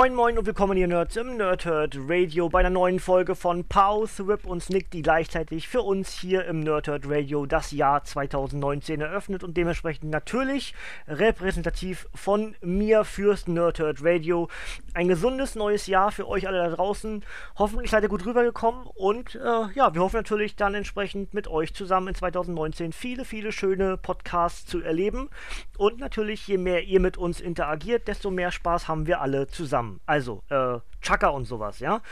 [0.00, 4.26] Moin Moin und willkommen ihr Nerds im Nerdhurt Radio bei einer neuen Folge von Pause,
[4.26, 9.44] Rip und Snick, die gleichzeitig für uns hier im Nerdhurt Radio das Jahr 2019 eröffnet
[9.44, 10.74] und dementsprechend natürlich
[11.06, 14.48] repräsentativ von mir fürs Nerdhurt Radio.
[14.94, 17.22] Ein gesundes neues Jahr für euch alle da draußen.
[17.58, 19.38] Hoffentlich seid ihr gut rübergekommen und äh,
[19.74, 24.64] ja, wir hoffen natürlich dann entsprechend mit euch zusammen in 2019 viele, viele schöne Podcasts
[24.64, 25.28] zu erleben
[25.76, 29.89] und natürlich je mehr ihr mit uns interagiert, desto mehr Spaß haben wir alle zusammen.
[30.06, 32.02] Also, äh, Chaka und sowas, ja.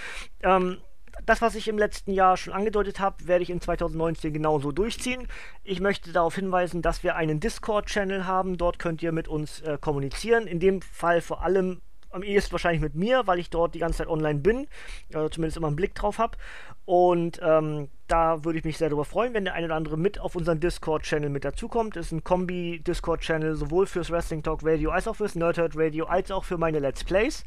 [0.42, 0.78] Ähm,
[1.26, 5.26] das, was ich im letzten Jahr schon angedeutet habe, werde ich in 2019 genauso durchziehen.
[5.64, 8.56] Ich möchte darauf hinweisen, dass wir einen Discord-Channel haben.
[8.56, 10.46] Dort könnt ihr mit uns äh, kommunizieren.
[10.46, 13.98] In dem Fall vor allem am ehesten wahrscheinlich mit mir, weil ich dort die ganze
[13.98, 14.66] Zeit online bin,
[15.10, 16.36] äh, zumindest immer einen Blick drauf habe.
[16.84, 20.18] Und ähm, da würde ich mich sehr darüber freuen, wenn der eine oder andere mit
[20.18, 21.96] auf unseren Discord-Channel mit dazukommt.
[21.96, 26.30] Das ist ein Kombi-Discord-Channel, sowohl fürs Wrestling Talk Radio als auch fürs Nerdhurt Radio, als
[26.30, 27.44] auch für meine Let's Plays.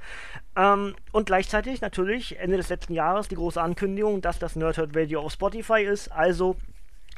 [0.56, 5.22] Ähm, und gleichzeitig natürlich Ende des letzten Jahres die große Ankündigung, dass das Nerdhurt Radio
[5.22, 6.12] auf Spotify ist.
[6.12, 6.56] Also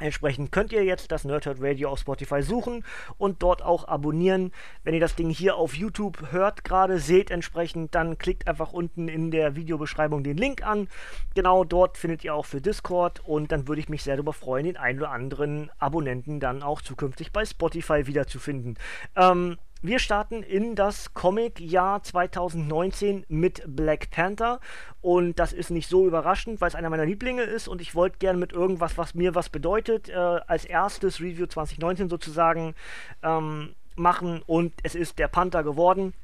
[0.00, 2.84] Entsprechend könnt ihr jetzt das Nerdhurt Radio auf Spotify suchen
[3.16, 4.50] und dort auch abonnieren.
[4.82, 9.06] Wenn ihr das Ding hier auf YouTube hört, gerade seht entsprechend, dann klickt einfach unten
[9.06, 10.88] in der Videobeschreibung den Link an.
[11.36, 14.64] Genau dort findet ihr auch für Discord und dann würde ich mich sehr darüber freuen,
[14.64, 18.76] den einen oder anderen Abonnenten dann auch zukünftig bei Spotify wiederzufinden.
[19.14, 24.58] Ähm, wir starten in das Comic-Jahr 2019 mit Black Panther.
[25.02, 27.68] Und das ist nicht so überraschend, weil es einer meiner Lieblinge ist.
[27.68, 32.08] Und ich wollte gerne mit irgendwas, was mir was bedeutet, äh, als erstes Review 2019
[32.08, 32.74] sozusagen
[33.22, 34.40] ähm, machen.
[34.46, 36.14] Und es ist der Panther geworden.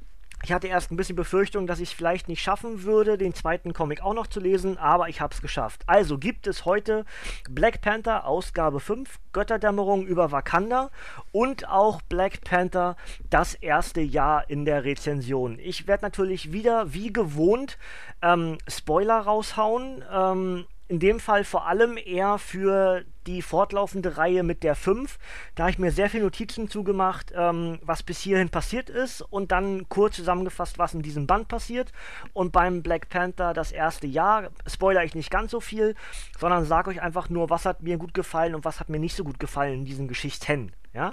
[0.42, 3.74] Ich hatte erst ein bisschen Befürchtung, dass ich es vielleicht nicht schaffen würde, den zweiten
[3.74, 5.82] Comic auch noch zu lesen, aber ich habe es geschafft.
[5.86, 7.04] Also gibt es heute
[7.50, 10.90] Black Panther Ausgabe 5, Götterdämmerung über Wakanda
[11.30, 12.96] und auch Black Panther
[13.28, 15.58] das erste Jahr in der Rezension.
[15.58, 17.76] Ich werde natürlich wieder wie gewohnt
[18.22, 20.02] ähm, Spoiler raushauen.
[20.10, 25.18] Ähm, in dem Fall vor allem eher für die fortlaufende Reihe mit der 5.
[25.54, 29.52] Da habe ich mir sehr viele Notizen zugemacht, ähm, was bis hierhin passiert ist und
[29.52, 31.92] dann kurz zusammengefasst, was in diesem Band passiert.
[32.32, 35.94] Und beim Black Panther das erste Jahr spoiler ich nicht ganz so viel,
[36.40, 39.14] sondern sage euch einfach nur, was hat mir gut gefallen und was hat mir nicht
[39.14, 40.72] so gut gefallen in diesen Geschichten.
[40.92, 41.12] Ja?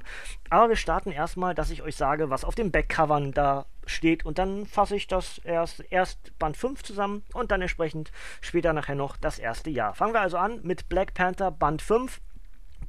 [0.50, 4.38] Aber wir starten erstmal, dass ich euch sage, was auf den Backcovern da steht und
[4.38, 8.12] dann fasse ich das erst, erst Band 5 zusammen und dann entsprechend
[8.42, 9.94] später nachher noch das erste Jahr.
[9.94, 12.20] Fangen wir also an mit Black Panther Band 5.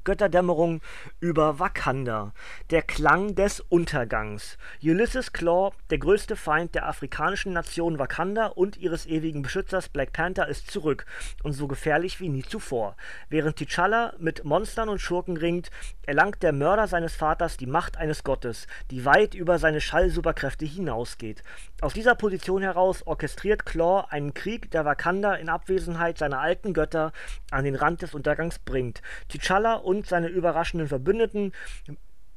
[0.09, 0.81] Götterdämmerung
[1.21, 2.33] über Wakanda.
[2.71, 4.57] Der Klang des Untergangs.
[4.83, 10.49] Ulysses Claw, der größte Feind der afrikanischen Nation Wakanda und ihres ewigen Beschützers Black Panther,
[10.49, 11.05] ist zurück
[11.43, 12.97] und so gefährlich wie nie zuvor.
[13.29, 15.71] Während T'Challa mit Monstern und Schurken ringt,
[16.07, 21.43] erlangt der Mörder seines Vaters die Macht eines Gottes, die weit über seine Schallsuperkräfte hinausgeht.
[21.83, 27.13] Aus dieser Position heraus orchestriert Claw einen Krieg, der Wakanda in Abwesenheit seiner alten Götter
[27.51, 29.03] an den Rand des Untergangs bringt.
[29.31, 31.53] T'Challa und und seine überraschenden Verbündeten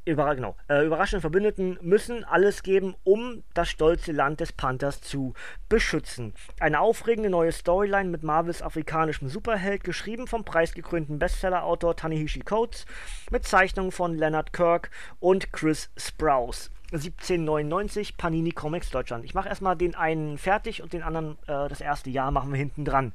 [0.03, 5.33] über, genau, äh, überraschenden Verbündeten müssen alles geben, um das stolze Land des Panthers zu
[5.69, 6.33] beschützen.
[6.59, 12.85] Eine aufregende neue Storyline mit Marvels afrikanischem Superheld, geschrieben vom preisgekrönten Bestsellerautor Tanehishi Coates,
[13.29, 14.89] mit Zeichnungen von Leonard Kirk
[15.19, 16.71] und Chris Sprouse.
[16.91, 19.23] 1799 Panini Comics Deutschland.
[19.23, 22.57] Ich mache erstmal den einen fertig und den anderen, äh, das erste Jahr, machen wir
[22.57, 23.13] hinten dran.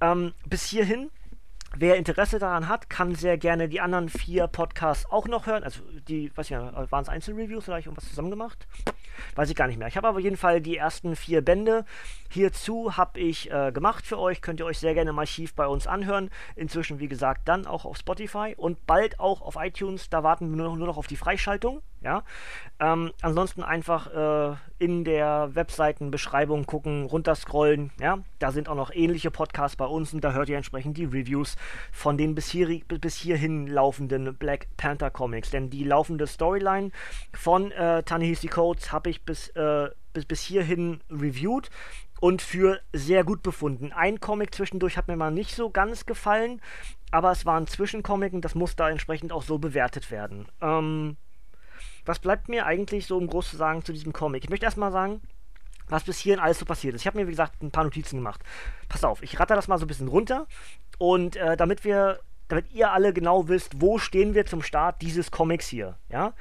[0.00, 1.10] Ähm, bis hierhin
[1.80, 5.62] Wer Interesse daran hat, kann sehr gerne die anderen vier Podcasts auch noch hören.
[5.62, 8.66] Also die, weiß ich nicht, waren es Einzelreviews oder habe ich irgendwas zusammen gemacht?
[9.36, 9.86] Weiß ich gar nicht mehr.
[9.86, 11.84] Ich habe aber auf jeden Fall die ersten vier Bände
[12.30, 14.42] hierzu habe ich äh, gemacht für euch.
[14.42, 16.30] Könnt ihr euch sehr gerne im Archiv bei uns anhören.
[16.56, 20.10] Inzwischen, wie gesagt, dann auch auf Spotify und bald auch auf iTunes.
[20.10, 21.82] Da warten wir nur noch, nur noch auf die Freischaltung.
[22.00, 22.22] Ja.
[22.78, 27.90] Ähm, ansonsten einfach äh, in der Webseitenbeschreibung gucken, runterscrollen.
[28.00, 28.18] Ja.
[28.38, 31.56] Da sind auch noch ähnliche Podcasts bei uns und da hört ihr entsprechend die Reviews
[31.92, 35.50] von den bis, hier, bis hierhin laufenden Black Panther Comics.
[35.50, 36.90] Denn die laufende Storyline
[37.34, 41.70] von äh, Tanehisi Codes habe ich bis, äh, bis, bis hierhin reviewed
[42.20, 43.92] und für sehr gut befunden.
[43.92, 46.60] Ein Comic zwischendurch hat mir mal nicht so ganz gefallen,
[47.10, 50.46] aber es war ein Zwischencomic und das muss da entsprechend auch so bewertet werden.
[50.60, 51.16] Ähm,
[52.08, 54.42] was bleibt mir eigentlich so, um groß zu sagen, zu diesem Comic?
[54.42, 55.20] Ich möchte erstmal sagen,
[55.88, 57.02] was bis hierhin alles so passiert ist.
[57.02, 58.40] Ich habe mir, wie gesagt, ein paar Notizen gemacht.
[58.88, 60.46] Pass auf, ich ratter das mal so ein bisschen runter.
[60.98, 65.30] Und äh, damit wir, damit ihr alle genau wisst, wo stehen wir zum Start dieses
[65.30, 66.32] Comics hier, ja.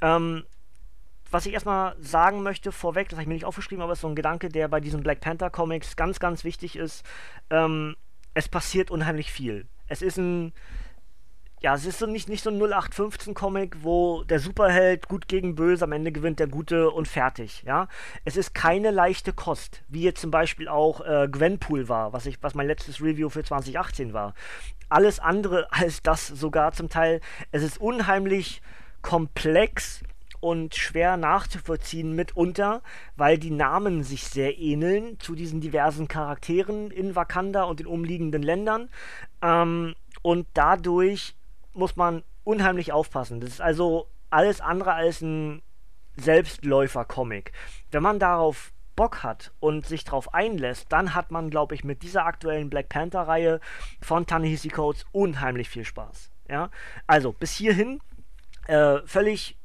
[0.00, 0.44] Ähm,
[1.30, 4.02] was ich erstmal sagen möchte vorweg, das habe ich mir nicht aufgeschrieben, aber es ist
[4.02, 7.04] so ein Gedanke, der bei diesen Black Panther Comics ganz, ganz wichtig ist.
[7.50, 7.96] Ähm,
[8.34, 9.66] es passiert unheimlich viel.
[9.88, 10.54] Es ist ein,
[11.60, 15.84] ja, es ist so nicht, nicht so ein 0815-Comic, wo der Superheld gut gegen böse,
[15.84, 17.88] am Ende gewinnt der Gute und fertig, ja.
[18.24, 22.42] Es ist keine leichte Kost, wie jetzt zum Beispiel auch äh, Gwenpool war, was, ich,
[22.42, 24.34] was mein letztes Review für 2018 war.
[24.88, 27.20] Alles andere als das sogar zum Teil.
[27.50, 28.62] Es ist unheimlich
[29.02, 30.02] komplex
[30.40, 32.82] und schwer nachzuvollziehen mitunter,
[33.16, 38.42] weil die Namen sich sehr ähneln zu diesen diversen Charakteren in Wakanda und den umliegenden
[38.42, 38.88] Ländern.
[39.42, 41.34] Ähm, und dadurch
[41.78, 43.40] muss man unheimlich aufpassen.
[43.40, 45.62] Das ist also alles andere als ein
[46.16, 47.52] Selbstläufer-Comic.
[47.90, 52.02] Wenn man darauf Bock hat und sich darauf einlässt, dann hat man, glaube ich, mit
[52.02, 53.60] dieser aktuellen Black Panther-Reihe
[54.02, 54.72] von Tanehisi
[55.12, 56.30] unheimlich viel Spaß.
[56.48, 56.70] Ja,
[57.06, 58.00] also bis hierhin
[58.66, 59.58] äh, völlig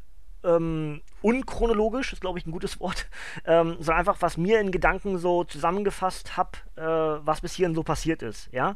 [0.44, 3.08] ähm, unchronologisch, ist glaube ich ein gutes Wort,
[3.46, 7.84] ähm, sondern einfach, was mir in Gedanken so zusammengefasst habe, äh, was bis hierhin so
[7.84, 8.50] passiert ist.
[8.52, 8.76] Ja,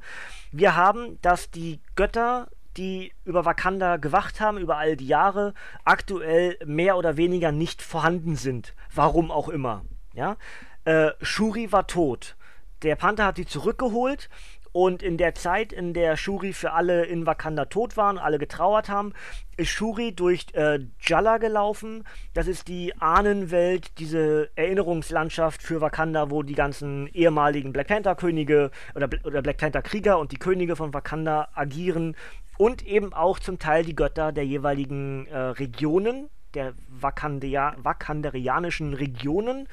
[0.52, 5.54] wir haben, dass die Götter die über Wakanda gewacht haben, über all die Jahre,
[5.84, 8.76] aktuell mehr oder weniger nicht vorhanden sind.
[8.94, 9.84] Warum auch immer.
[10.14, 10.38] Ja?
[10.86, 12.36] Äh, Shuri war tot.
[12.84, 14.30] Der Panther hat sie zurückgeholt
[14.72, 18.90] und in der Zeit, in der Shuri für alle in Wakanda tot waren, alle getrauert
[18.90, 19.14] haben,
[19.56, 22.04] ist Shuri durch äh, Jalla gelaufen.
[22.36, 28.70] Das ist die Ahnenwelt, diese Erinnerungslandschaft für Wakanda, wo die ganzen ehemaligen Black Panther Könige
[28.94, 32.16] oder, oder Black Panther Krieger und die Könige von Wakanda agieren
[32.58, 39.68] und eben auch zum Teil die Götter der jeweiligen äh, Regionen, der Wakandia wakanderianischen Regionen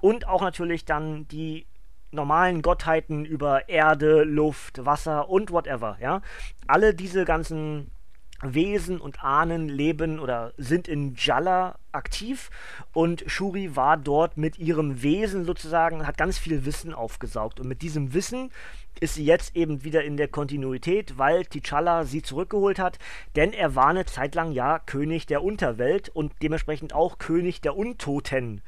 [0.00, 1.66] und auch natürlich dann die
[2.10, 6.22] normalen Gottheiten über Erde, Luft, Wasser und whatever, ja.
[6.66, 7.90] Alle diese ganzen
[8.52, 12.50] Wesen und Ahnen leben oder sind in Jalla aktiv.
[12.92, 17.60] Und Shuri war dort mit ihrem Wesen sozusagen, hat ganz viel Wissen aufgesaugt.
[17.60, 18.50] Und mit diesem Wissen
[19.00, 22.98] ist sie jetzt eben wieder in der Kontinuität, weil T'Challa sie zurückgeholt hat,
[23.36, 27.76] denn er war eine Zeit lang ja König der Unterwelt und dementsprechend auch König der
[27.76, 28.62] Untoten.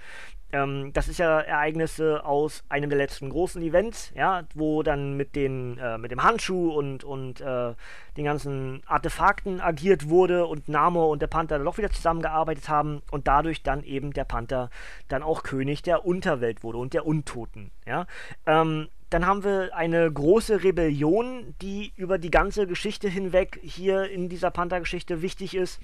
[0.52, 5.34] Ähm, das ist ja Ereignisse aus einem der letzten großen Events, ja, wo dann mit,
[5.34, 7.74] den, äh, mit dem Handschuh und, und äh,
[8.16, 13.02] den ganzen Artefakten agiert wurde und Namor und der Panther dann doch wieder zusammengearbeitet haben
[13.10, 14.70] und dadurch dann eben der Panther
[15.08, 17.70] dann auch König der Unterwelt wurde und der Untoten.
[17.86, 18.06] Ja.
[18.46, 24.28] Ähm, dann haben wir eine große Rebellion, die über die ganze Geschichte hinweg hier in
[24.28, 25.80] dieser Panther-Geschichte wichtig ist.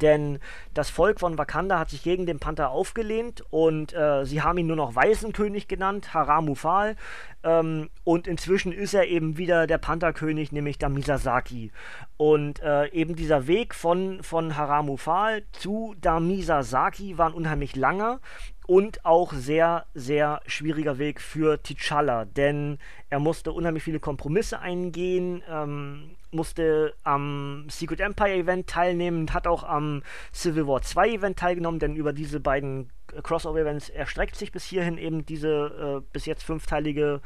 [0.00, 0.40] Denn
[0.74, 4.66] das Volk von Wakanda hat sich gegen den Panther aufgelehnt und äh, sie haben ihn
[4.66, 6.96] nur noch Waisenkönig genannt, Haramufal.
[7.42, 11.70] Ähm, und inzwischen ist er eben wieder der Pantherkönig, nämlich der Misasaki.
[12.16, 18.20] Und äh, eben dieser Weg von, von Haramufal zu Damisasaki war ein unheimlich langer
[18.66, 22.78] und auch sehr, sehr schwieriger Weg für T'Challa, denn
[23.10, 29.64] er musste unheimlich viele Kompromisse eingehen, ähm, musste am Secret Empire Event teilnehmen, hat auch
[29.64, 30.02] am
[30.32, 32.90] Civil War 2 Event teilgenommen, denn über diese beiden
[33.22, 37.20] Crossover Events erstreckt sich bis hierhin eben diese äh, bis jetzt fünfteilige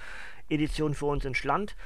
[0.48, 1.76] Edition für uns ins Land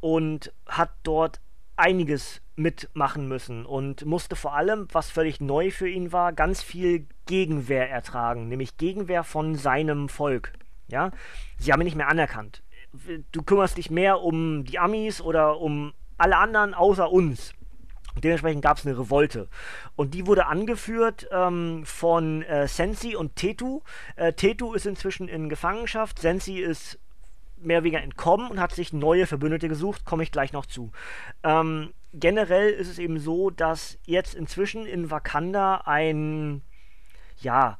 [0.00, 1.40] und hat dort
[1.76, 7.06] einiges mitmachen müssen und musste vor allem, was völlig neu für ihn war, ganz viel
[7.26, 10.52] Gegenwehr ertragen, nämlich Gegenwehr von seinem Volk.
[10.88, 11.10] Ja,
[11.58, 12.62] sie haben ihn nicht mehr anerkannt.
[13.32, 17.52] Du kümmerst dich mehr um die Amis oder um alle anderen außer uns.
[18.16, 19.48] dementsprechend gab es eine Revolte.
[19.96, 23.80] Und die wurde angeführt ähm, von äh, Sensi und Tetu.
[24.16, 26.20] Äh, Tetu ist inzwischen in Gefangenschaft.
[26.20, 26.98] Sensi ist
[27.56, 30.92] mehr oder weniger entkommen und hat sich neue Verbündete gesucht, komme ich gleich noch zu.
[31.42, 36.62] Ähm, generell ist es eben so, dass jetzt inzwischen in Wakanda ein,
[37.38, 37.78] ja,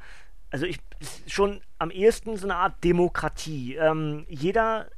[0.50, 0.78] also ich
[1.26, 3.74] schon am ehesten so eine Art Demokratie.
[3.74, 4.88] Ähm, jeder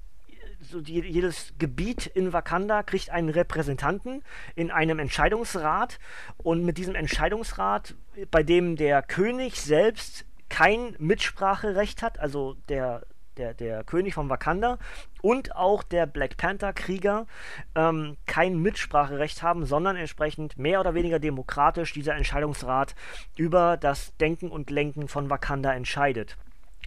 [0.71, 4.23] so die, jedes Gebiet in Wakanda kriegt einen Repräsentanten
[4.55, 5.99] in einem Entscheidungsrat
[6.39, 7.95] und mit diesem Entscheidungsrat,
[8.31, 13.03] bei dem der König selbst kein Mitspracherecht hat, also der
[13.37, 14.79] der, der König von Wakanda
[15.23, 17.27] und auch der Black Panther-Krieger
[17.75, 22.95] ähm, kein Mitspracherecht haben, sondern entsprechend mehr oder weniger demokratisch dieser Entscheidungsrat
[23.37, 26.37] über das Denken und Lenken von Wakanda entscheidet.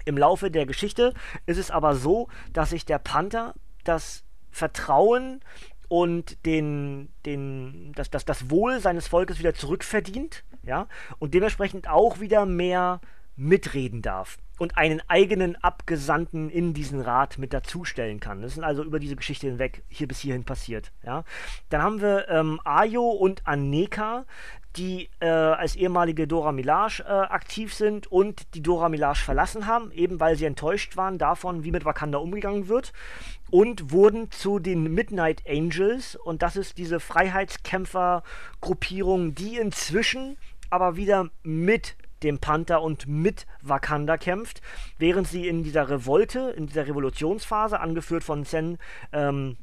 [0.06, 1.14] Im Laufe der Geschichte
[1.46, 5.42] ist es aber so, dass sich der Panther das Vertrauen
[5.88, 12.20] und den, den, das, das, das Wohl seines Volkes wieder zurückverdient, ja, und dementsprechend auch
[12.20, 13.02] wieder mehr
[13.36, 18.42] mitreden darf und einen eigenen Abgesandten in diesen Rat mit dazustellen kann.
[18.42, 20.92] Das ist also über diese Geschichte hinweg hier bis hierhin passiert.
[21.04, 21.24] Ja?
[21.70, 24.26] Dann haben wir ähm, Ayo und Aneka,
[24.76, 29.92] die äh, als ehemalige Dora Milaje äh, aktiv sind und die Dora Milaje verlassen haben,
[29.92, 32.94] eben weil sie enttäuscht waren davon, wie mit Wakanda umgegangen wird
[33.50, 40.38] und wurden zu den Midnight Angels und das ist diese Freiheitskämpfergruppierung, die inzwischen
[40.70, 44.62] aber wieder mit dem Panther und mit Wakanda kämpft,
[44.98, 48.78] während sie in dieser Revolte, in dieser Revolutionsphase, angeführt von Sen,
[49.12, 49.58] ähm,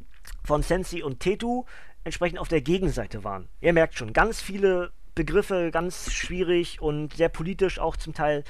[0.45, 1.65] von Sensi und Tetu,
[2.05, 3.49] entsprechend auf der Gegenseite waren.
[3.61, 8.45] Ihr merkt schon, ganz viele Begriffe, ganz schwierig und sehr politisch auch zum Teil.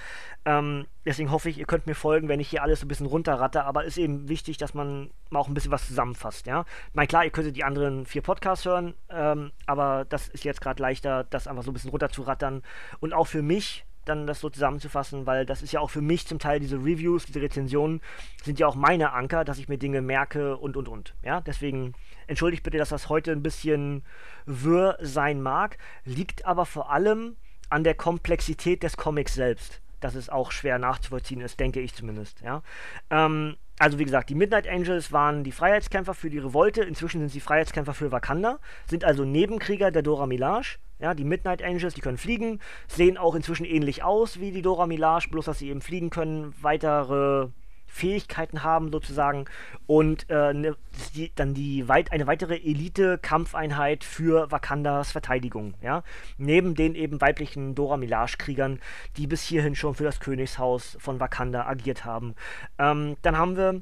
[0.44, 3.06] Ähm, deswegen hoffe ich, ihr könnt mir folgen, wenn ich hier alles so ein bisschen
[3.06, 6.64] runterratte, aber ist eben wichtig, dass man mal auch ein bisschen was zusammenfasst, ja.
[6.92, 10.82] Na klar, ihr könntet die anderen vier Podcasts hören, ähm, aber das ist jetzt gerade
[10.82, 12.62] leichter, das einfach so ein bisschen runterzurattern
[12.98, 16.26] und auch für mich dann das so zusammenzufassen, weil das ist ja auch für mich
[16.26, 18.00] zum Teil diese Reviews, diese Rezensionen
[18.42, 21.14] sind ja auch meine Anker, dass ich mir Dinge merke und und und.
[21.22, 21.92] Ja, deswegen
[22.26, 24.04] entschuldigt bitte, dass das heute ein bisschen
[24.46, 27.36] wirr sein mag, liegt aber vor allem
[27.68, 32.40] an der Komplexität des Comics selbst, dass es auch schwer nachzuvollziehen ist, denke ich zumindest.
[32.40, 32.62] Ja,
[33.10, 37.30] ähm, also wie gesagt, die Midnight Angels waren die Freiheitskämpfer für die Revolte, inzwischen sind
[37.30, 40.76] sie Freiheitskämpfer für Wakanda, sind also Nebenkrieger der Dora Milaje.
[40.98, 44.86] Ja, die Midnight Angels, die können fliegen, sehen auch inzwischen ähnlich aus wie die Dora
[44.86, 47.48] Milaje, bloß dass sie eben fliegen können, weitere
[47.96, 49.46] Fähigkeiten haben sozusagen
[49.86, 50.76] und äh, ne,
[51.14, 56.02] die, dann die weit, eine weitere Elite-Kampfeinheit für Wakandas Verteidigung, ja,
[56.36, 58.80] neben den eben weiblichen Dora Milaje-Kriegern,
[59.16, 62.34] die bis hierhin schon für das Königshaus von Wakanda agiert haben.
[62.78, 63.80] Ähm, dann haben wir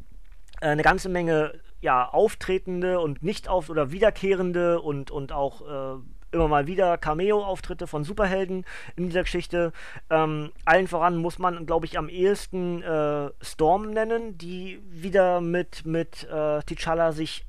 [0.61, 6.01] äh, eine ganze Menge ja, auftretende und nicht auf oder wiederkehrende und, und auch äh,
[6.35, 9.73] immer mal wieder Cameo-Auftritte von Superhelden in dieser Geschichte.
[10.11, 15.87] Ähm, allen voran muss man, glaube ich, am ehesten äh, Storm nennen, die wieder mit,
[15.87, 17.47] mit äh, T'Challa sich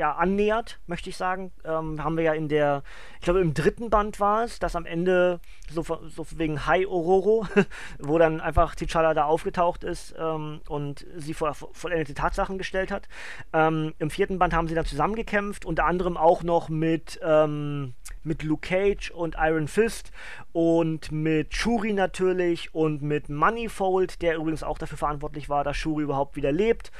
[0.00, 1.52] ja, annähert, möchte ich sagen.
[1.62, 2.82] Ähm, haben wir ja in der,
[3.18, 7.46] ich glaube im dritten Band war es, dass am Ende so, so wegen High Ororo,
[7.98, 13.08] wo dann einfach T'Challa da aufgetaucht ist ähm, und sie vor vollendete Tatsachen gestellt hat.
[13.52, 18.42] Ähm, Im vierten Band haben sie dann zusammengekämpft, unter anderem auch noch mit, ähm, mit
[18.42, 20.12] Luke Cage und Iron Fist
[20.52, 26.04] und mit Shuri natürlich und mit Moneyfold, der übrigens auch dafür verantwortlich war, dass Shuri
[26.04, 26.90] überhaupt wieder lebt.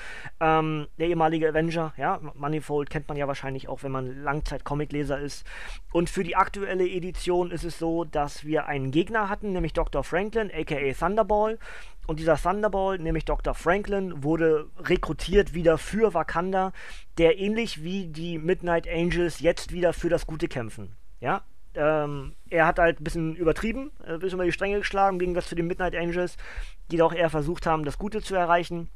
[0.40, 5.44] Ähm, der ehemalige Avenger, ja, Moneyfold kennt man ja wahrscheinlich auch, wenn man Langzeit-Comicleser ist.
[5.92, 10.04] Und für die aktuelle Edition ist es so, dass wir einen Gegner hatten, nämlich Dr.
[10.04, 11.58] Franklin, aka Thunderball.
[12.06, 13.54] Und dieser Thunderball, nämlich Dr.
[13.54, 16.72] Franklin, wurde rekrutiert wieder für Wakanda,
[17.20, 20.96] der ähnlich wie die Midnight Angels jetzt wieder für das Gute kämpfen.
[21.20, 21.42] Ja,
[21.74, 25.46] ähm, er hat halt ein bisschen übertrieben, ein bisschen über die Stränge geschlagen, gegen das
[25.46, 26.38] für die Midnight Angels,
[26.90, 28.88] die doch eher versucht haben, das Gute zu erreichen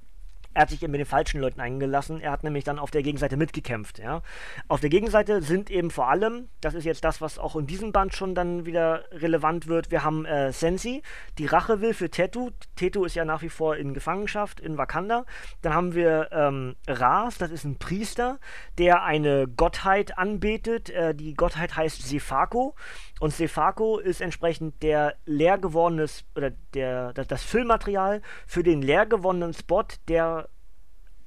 [0.54, 2.20] er hat sich eben mit den falschen Leuten eingelassen.
[2.20, 3.98] Er hat nämlich dann auf der Gegenseite mitgekämpft.
[3.98, 4.22] Ja.
[4.68, 7.92] Auf der Gegenseite sind eben vor allem, das ist jetzt das, was auch in diesem
[7.92, 11.02] Band schon dann wieder relevant wird, wir haben äh, Sensi,
[11.38, 12.50] die Rache will für Tetu.
[12.76, 15.24] Tetu ist ja nach wie vor in Gefangenschaft in Wakanda.
[15.62, 18.38] Dann haben wir ähm, Ras, das ist ein Priester,
[18.78, 20.90] der eine Gottheit anbetet.
[20.90, 22.76] Äh, die Gottheit heißt Sefako.
[23.20, 26.06] Und Sefako ist entsprechend der leer gewordene,
[26.36, 30.43] oder der, das, das Füllmaterial für den leer gewonnenen Spot der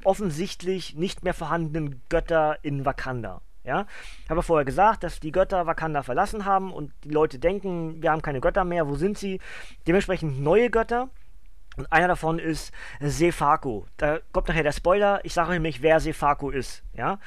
[0.08, 3.42] offensichtlich nicht mehr vorhandenen Götter in Wakanda.
[3.66, 3.86] Ja,
[4.24, 8.12] ich habe vorher gesagt, dass die Götter Wakanda verlassen haben und die Leute denken, wir
[8.12, 9.42] haben keine Götter mehr, wo sind sie?
[9.86, 11.10] Dementsprechend neue Götter.
[11.76, 12.72] Und einer davon ist
[13.02, 13.86] Sefako.
[13.98, 15.20] Da kommt nachher der Spoiler.
[15.26, 16.82] Ich sage nämlich, wer Sefako ist.
[16.94, 17.20] Ja,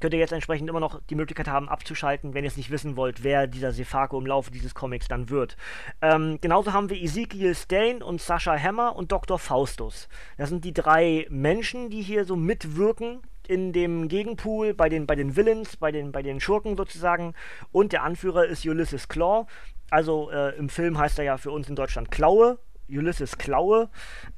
[0.00, 2.96] könnt ihr jetzt entsprechend immer noch die Möglichkeit haben, abzuschalten, wenn ihr es nicht wissen
[2.96, 5.56] wollt, wer dieser Sefako im Laufe dieses Comics dann wird.
[6.02, 9.38] Ähm, genauso haben wir Ezekiel Stain und Sascha Hammer und Dr.
[9.38, 10.08] Faustus.
[10.36, 15.14] Das sind die drei Menschen, die hier so mitwirken in dem Gegenpool bei den, bei
[15.14, 17.34] den Villains, bei den, bei den Schurken sozusagen.
[17.72, 19.46] Und der Anführer ist Ulysses Claw.
[19.90, 22.58] Also äh, im Film heißt er ja für uns in Deutschland Klaue,
[22.88, 23.88] Ulysses Klaue.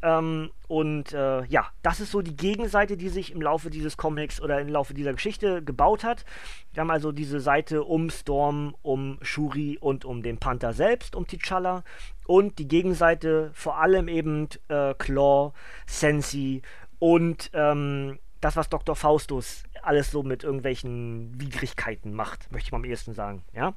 [0.03, 4.41] Ähm, und äh, ja, das ist so die Gegenseite, die sich im Laufe dieses Comics
[4.41, 6.25] oder im Laufe dieser Geschichte gebaut hat.
[6.73, 11.25] Wir haben also diese Seite um Storm, um Shuri und um den Panther selbst, um
[11.25, 11.83] T'Challa.
[12.27, 15.53] Und die Gegenseite vor allem eben äh, Claw,
[15.87, 16.63] Sensi
[16.99, 18.95] und ähm, das, was Dr.
[18.95, 23.45] Faustus alles so mit irgendwelchen Widrigkeiten macht, möchte ich mal am ehesten sagen.
[23.53, 23.75] Ja?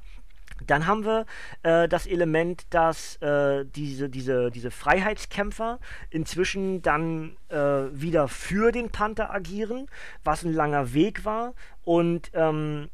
[0.70, 1.26] Dann haben wir
[1.62, 5.78] äh, das Element, dass äh, diese, diese, diese Freiheitskämpfer
[6.10, 9.86] inzwischen dann äh, wieder für den Panther agieren,
[10.24, 11.54] was ein langer Weg war
[11.84, 12.90] und ähm,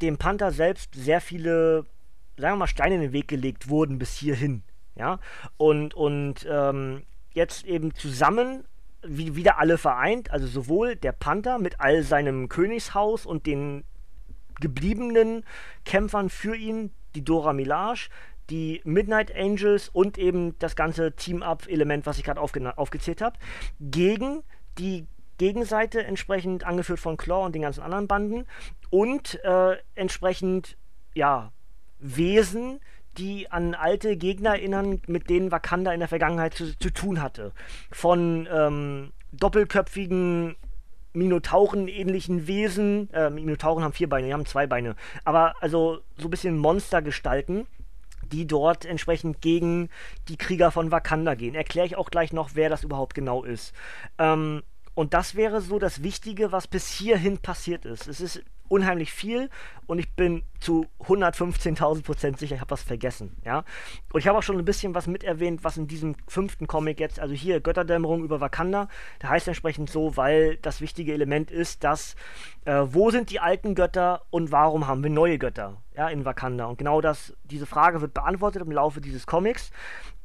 [0.00, 1.86] dem Panther selbst sehr viele,
[2.36, 4.62] sagen wir mal, Steine in den Weg gelegt wurden bis hierhin.
[4.94, 5.20] Ja,
[5.58, 8.64] und, und ähm, jetzt eben zusammen
[9.02, 13.84] wie, wieder alle vereint, also sowohl der Panther mit all seinem Königshaus und den
[14.60, 15.44] gebliebenen
[15.84, 18.08] Kämpfern für ihn, die Dora Milaje,
[18.50, 23.38] die Midnight Angels und eben das ganze Team-Up-Element, was ich gerade aufge aufgezählt habe,
[23.80, 24.42] gegen
[24.78, 25.06] die
[25.38, 28.46] Gegenseite, entsprechend angeführt von Claw und den ganzen anderen Banden
[28.90, 30.76] und äh, entsprechend,
[31.14, 31.52] ja,
[31.98, 32.80] Wesen,
[33.18, 37.52] die an alte Gegner erinnern, mit denen Wakanda in der Vergangenheit zu, zu tun hatte.
[37.90, 40.56] Von ähm, doppelköpfigen
[41.16, 43.12] Minotauren-ähnlichen Wesen.
[43.12, 44.94] Äh, Minotauren haben vier Beine, die haben zwei Beine.
[45.24, 47.66] Aber also so ein bisschen Monstergestalten,
[48.30, 49.88] die dort entsprechend gegen
[50.28, 51.54] die Krieger von Wakanda gehen.
[51.54, 53.72] Erkläre ich auch gleich noch, wer das überhaupt genau ist.
[54.18, 54.62] Ähm,
[54.94, 58.08] und das wäre so das Wichtige, was bis hierhin passiert ist.
[58.08, 59.50] Es ist unheimlich viel
[59.86, 63.36] und ich bin zu 115.000 Prozent sicher, ich habe was vergessen.
[63.44, 63.64] Ja?
[64.12, 67.20] Und ich habe auch schon ein bisschen was miterwähnt, was in diesem fünften Comic jetzt,
[67.20, 72.16] also hier Götterdämmerung über Wakanda, da heißt entsprechend so, weil das wichtige Element ist, dass
[72.64, 76.66] äh, wo sind die alten Götter und warum haben wir neue Götter ja, in Wakanda?
[76.66, 79.70] Und genau das, diese Frage wird beantwortet im Laufe dieses Comics.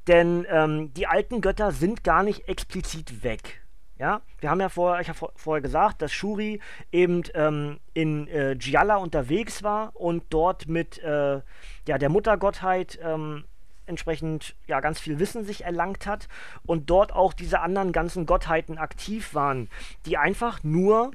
[0.07, 3.61] Denn ähm, die alten Götter sind gar nicht explizit weg.
[4.01, 6.59] Ja, wir haben ja vorher, ich habe vor, vorher gesagt, dass Shuri
[6.91, 11.39] eben ähm, in äh, Gialla unterwegs war und dort mit äh,
[11.87, 13.43] ja, der Muttergottheit ähm,
[13.85, 16.29] entsprechend ja ganz viel Wissen sich erlangt hat
[16.65, 19.69] und dort auch diese anderen ganzen Gottheiten aktiv waren,
[20.07, 21.11] die einfach nur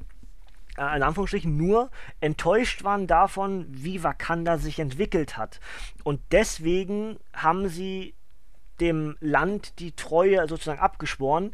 [0.79, 1.91] äh, in Anführungsstrichen nur
[2.21, 5.59] enttäuscht waren davon, wie Wakanda sich entwickelt hat.
[6.05, 8.15] Und deswegen haben sie
[8.79, 11.53] dem Land die Treue sozusagen abgeschworen,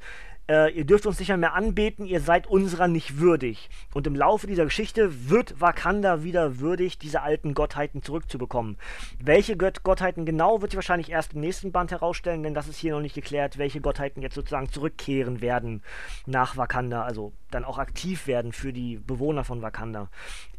[0.48, 3.70] äh, ihr dürft uns nicht mehr anbeten, ihr seid unserer nicht würdig.
[3.94, 8.76] Und im Laufe dieser Geschichte wird Wakanda wieder würdig, diese alten Gottheiten zurückzubekommen.
[9.20, 12.78] Welche Gott Gottheiten genau, wird sich wahrscheinlich erst im nächsten Band herausstellen, denn das ist
[12.78, 15.82] hier noch nicht geklärt, welche Gottheiten jetzt sozusagen zurückkehren werden
[16.26, 20.08] nach Wakanda, also dann auch aktiv werden für die Bewohner von Wakanda.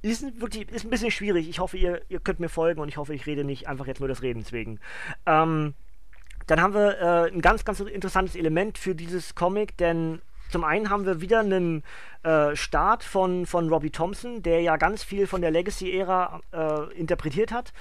[0.02, 1.50] Ist wirklich, ist ein bisschen schwierig.
[1.50, 4.00] Ich hoffe, ihr, ihr könnt mir folgen und ich hoffe, ich rede nicht einfach jetzt
[4.00, 4.80] nur des Redens wegen.
[5.26, 5.74] Ähm,
[6.48, 10.90] dann haben wir äh, ein ganz, ganz interessantes Element für dieses Comic, denn zum einen
[10.90, 11.84] haben wir wieder einen
[12.22, 17.52] äh, Start von, von Robbie Thompson, der ja ganz viel von der Legacy-Ära äh, interpretiert
[17.52, 17.74] hat.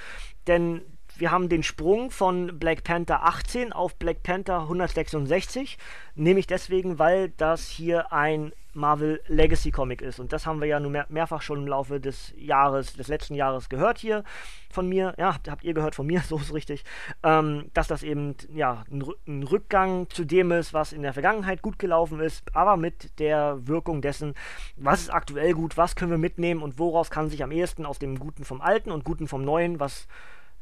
[0.46, 0.80] Denn
[1.16, 5.76] wir haben den Sprung von Black Panther 18 auf Black Panther 166,
[6.14, 10.18] nämlich deswegen, weil das hier ein Marvel Legacy Comic ist.
[10.18, 13.34] Und das haben wir ja nun mehr, mehrfach schon im Laufe des Jahres, des letzten
[13.34, 14.24] Jahres gehört hier
[14.70, 15.14] von mir.
[15.18, 16.84] Ja, habt, habt ihr gehört von mir, so ist richtig.
[17.22, 21.62] Ähm, dass das eben ja, ein, ein, Rückgang zu dem ist, was in der Vergangenheit
[21.62, 24.34] gut gelaufen ist, aber mit der Wirkung dessen,
[24.76, 27.98] was ist aktuell gut, was können wir mitnehmen und woraus kann sich am ehesten aus
[27.98, 30.06] dem Guten vom Alten und Guten vom Neuen was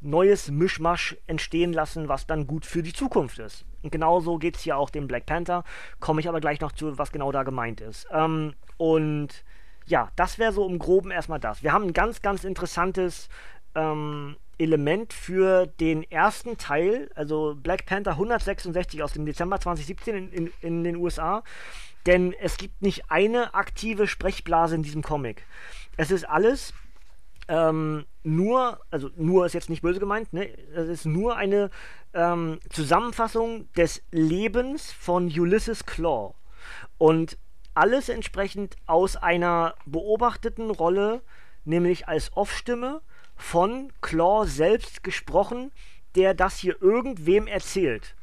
[0.00, 3.64] neues Mischmasch entstehen lassen, was dann gut für die Zukunft ist.
[3.82, 5.64] Und genauso geht es hier auch dem Black Panther.
[6.00, 8.06] Komme ich aber gleich noch zu, was genau da gemeint ist.
[8.12, 9.44] Ähm, und
[9.86, 11.62] ja, das wäre so im Groben erstmal das.
[11.62, 13.28] Wir haben ein ganz, ganz interessantes
[13.74, 20.32] ähm, Element für den ersten Teil, also Black Panther 166 aus dem Dezember 2017 in,
[20.32, 21.42] in, in den USA.
[22.06, 25.44] Denn es gibt nicht eine aktive Sprechblase in diesem Comic.
[25.96, 26.72] Es ist alles
[27.48, 30.48] ähm, nur, also nur ist jetzt nicht böse gemeint, ne?
[30.74, 31.70] Es ist nur eine
[32.12, 36.34] ähm, Zusammenfassung des Lebens von Ulysses Claw.
[36.98, 37.38] Und
[37.74, 41.22] alles entsprechend aus einer beobachteten Rolle,
[41.64, 43.00] nämlich als Off-Stimme
[43.36, 45.72] von Claw selbst gesprochen,
[46.14, 48.16] der das hier irgendwem erzählt.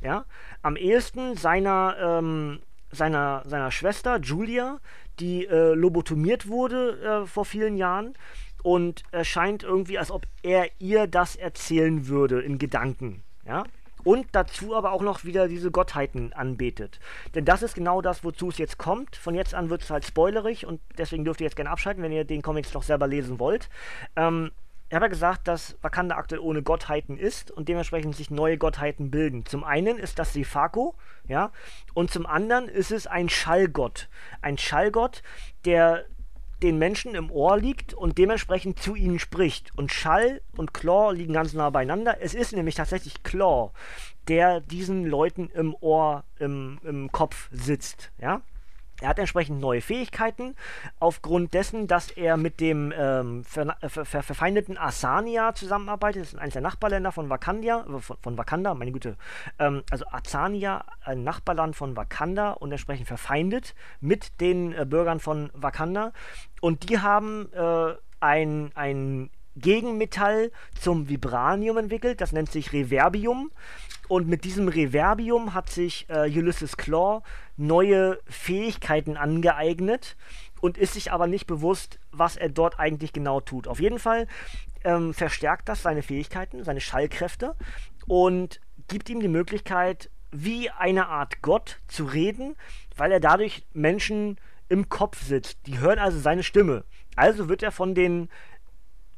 [0.00, 0.24] Ja?
[0.62, 4.80] Am ehesten seiner, ähm, seiner, seiner Schwester Julia,
[5.20, 8.14] die äh, lobotomiert wurde äh, vor vielen Jahren
[8.64, 13.22] und es scheint irgendwie, als ob er ihr das erzählen würde in Gedanken.
[13.46, 13.64] Ja?
[14.04, 16.98] Und dazu aber auch noch wieder diese Gottheiten anbetet.
[17.34, 19.16] Denn das ist genau das, wozu es jetzt kommt.
[19.16, 22.10] Von jetzt an wird es halt spoilerig und deswegen dürft ihr jetzt gerne abschalten, wenn
[22.10, 23.68] ihr den Comics noch selber lesen wollt.
[24.16, 24.50] Ähm,
[24.88, 29.10] er hat ja gesagt, dass Wakanda aktuell ohne Gottheiten ist und dementsprechend sich neue Gottheiten
[29.10, 29.44] bilden.
[29.44, 30.94] Zum einen ist das Sefako,
[31.28, 31.52] ja,
[31.92, 34.08] und zum anderen ist es ein Schallgott.
[34.40, 35.22] Ein Schallgott,
[35.66, 36.06] der
[36.64, 39.76] den Menschen im Ohr liegt und dementsprechend zu ihnen spricht.
[39.76, 42.16] Und Schall und Claw liegen ganz nah beieinander.
[42.22, 43.72] Es ist nämlich tatsächlich Claw,
[44.28, 48.12] der diesen Leuten im Ohr, im, im Kopf sitzt.
[48.18, 48.40] Ja?
[49.00, 50.54] Er hat entsprechend neue Fähigkeiten,
[51.00, 56.22] aufgrund dessen, dass er mit dem ähm, ver ver ver verfeindeten Asania zusammenarbeitet.
[56.22, 59.16] Das ist eines der Nachbarländer von Wakanda, äh, von, von, Wakanda, meine Güte.
[59.58, 65.50] Ähm, also Azania, ein Nachbarland von Wakanda und entsprechend verfeindet mit den äh, Bürgern von
[65.54, 66.12] Wakanda.
[66.60, 73.50] Und die haben äh, ein, ein Gegenmetall zum Vibranium entwickelt, das nennt sich Reverbium.
[74.08, 77.22] Und mit diesem Reverbium hat sich äh, Ulysses Claw
[77.56, 80.16] neue Fähigkeiten angeeignet
[80.60, 83.66] und ist sich aber nicht bewusst, was er dort eigentlich genau tut.
[83.66, 84.26] Auf jeden Fall
[84.84, 87.56] ähm, verstärkt das seine Fähigkeiten, seine Schallkräfte
[88.06, 92.56] und gibt ihm die Möglichkeit, wie eine Art Gott zu reden,
[92.96, 94.38] weil er dadurch Menschen
[94.68, 95.58] im Kopf sitzt.
[95.66, 96.84] Die hören also seine Stimme.
[97.16, 98.28] Also wird er von den,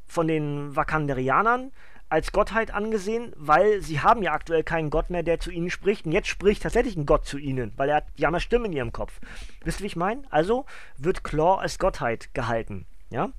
[0.07, 1.73] von den Vakanderianern
[2.09, 6.07] als Gottheit angesehen, weil sie haben ja aktuell keinen Gott mehr, der zu ihnen spricht.
[6.07, 8.67] Und jetzt spricht tatsächlich ein Gott zu ihnen, weil er hat, die haben eine Stimme
[8.67, 9.21] in ihrem Kopf.
[9.65, 10.23] Wisst ihr, wie ich meine?
[10.31, 10.67] Also
[10.97, 12.87] wird Claw als Gottheit gehalten.
[13.11, 13.31] Ja?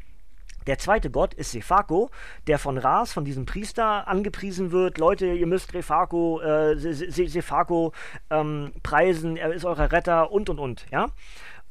[0.68, 2.10] Der zweite Gott ist Sefako,
[2.48, 4.98] der von Ras, von diesem Priester, angepriesen wird.
[4.98, 7.94] Leute, ihr müsst Refako, äh, Sefako
[8.30, 10.86] ähm, preisen, er ist euer Retter und und und.
[10.92, 11.08] Ja?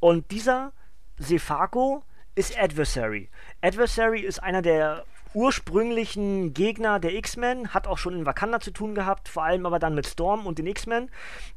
[0.01, 0.73] Und dieser
[1.19, 2.05] Sefako
[2.37, 3.31] ist Adversary.
[3.63, 8.95] Adversary ist einer der ursprünglichen Gegner der X-Men, hat auch schon in Wakanda zu tun
[8.95, 11.11] gehabt, vor allem aber dann mit Storm und den X-Men.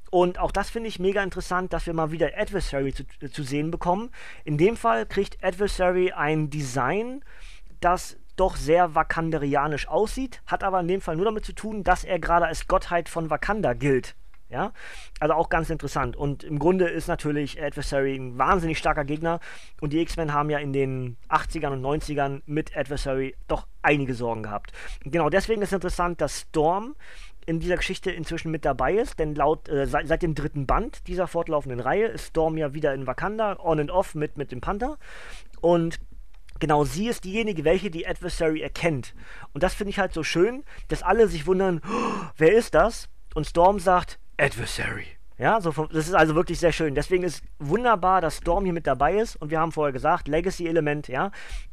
[0.09, 3.43] Und auch das finde ich mega interessant, dass wir mal wieder Adversary zu, äh, zu
[3.43, 4.11] sehen bekommen.
[4.43, 7.23] In dem Fall kriegt Adversary ein Design,
[7.79, 12.05] das doch sehr wakanderianisch aussieht, hat aber in dem Fall nur damit zu tun, dass
[12.05, 14.15] er gerade als Gottheit von Wakanda gilt.
[14.49, 14.73] Ja,
[15.19, 16.15] also auch ganz interessant.
[16.15, 19.39] Und im Grunde ist natürlich Adversary ein wahnsinnig starker Gegner.
[19.79, 24.41] Und die X-Men haben ja in den 80ern und 90ern mit Adversary doch einige Sorgen
[24.41, 24.71] gehabt.
[25.03, 26.95] Genau deswegen ist interessant, dass Storm
[27.45, 31.07] in dieser Geschichte inzwischen mit dabei ist, denn laut äh, seit, seit, dem dritten Band
[31.07, 34.61] dieser fortlaufenden Reihe ist Storm ja wieder in Wakanda, on and off mit, mit dem
[34.61, 34.97] Panther.
[35.61, 35.99] Und
[36.59, 39.15] genau sie ist diejenige, welche die Adversary erkennt.
[39.53, 43.09] Und das finde ich halt so schön, dass alle sich wundern, oh, wer ist das?
[43.33, 45.05] Und Storm sagt, Adversary.
[45.37, 46.95] Ja, so das ist also wirklich sehr schön.
[46.95, 49.37] Deswegen ist wunderbar, dass Storm hier mit dabei ist.
[49.37, 51.31] Und wir haben vorher gesagt, Legacy-Element, ja.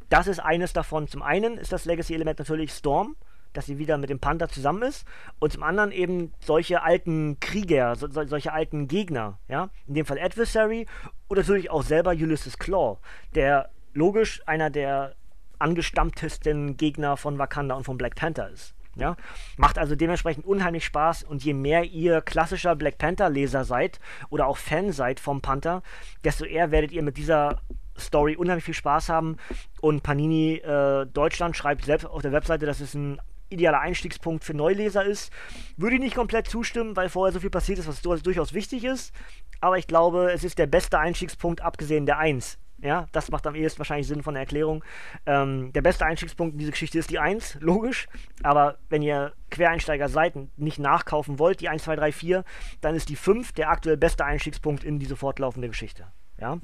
[0.09, 1.07] Das ist eines davon.
[1.07, 3.17] Zum einen ist das Legacy-Element natürlich Storm,
[3.51, 5.05] dass sie wieder mit dem Panther zusammen ist.
[5.39, 9.69] Und zum anderen eben solche alten Krieger, so, solche alten Gegner, ja.
[9.87, 10.85] In dem Fall Adversary
[11.27, 12.99] und natürlich auch selber Ulysses Claw,
[13.35, 15.15] der logisch einer der
[15.59, 18.76] angestammtesten Gegner von Wakanda und von Black Panther ist.
[18.97, 19.15] Ja?
[19.57, 24.57] Macht also dementsprechend unheimlich Spaß und je mehr ihr klassischer Black Panther-Leser seid oder auch
[24.57, 25.83] Fan seid vom Panther,
[26.23, 27.61] desto eher werdet ihr mit dieser
[27.97, 29.37] Story unheimlich viel Spaß haben.
[29.81, 34.53] Und Panini äh, Deutschland schreibt selbst auf der Webseite, dass es ein idealer Einstiegspunkt für
[34.53, 35.31] Neuleser ist.
[35.77, 39.13] Würde ich nicht komplett zustimmen, weil vorher so viel passiert ist, was durchaus wichtig ist.
[39.61, 42.57] Aber ich glaube, es ist der beste Einstiegspunkt, abgesehen der 1.
[42.79, 44.83] Ja, das macht am ehesten wahrscheinlich Sinn von der Erklärung.
[45.25, 48.07] Ähm, der beste Einstiegspunkt in diese Geschichte ist die 1, logisch.
[48.43, 52.43] Aber wenn ihr Quereinsteiger seid und nicht nachkaufen wollt, die 1, 2, 3, 4,
[52.81, 56.05] dann ist die 5 der aktuell beste Einstiegspunkt in diese fortlaufende Geschichte.
[56.39, 56.59] Ja,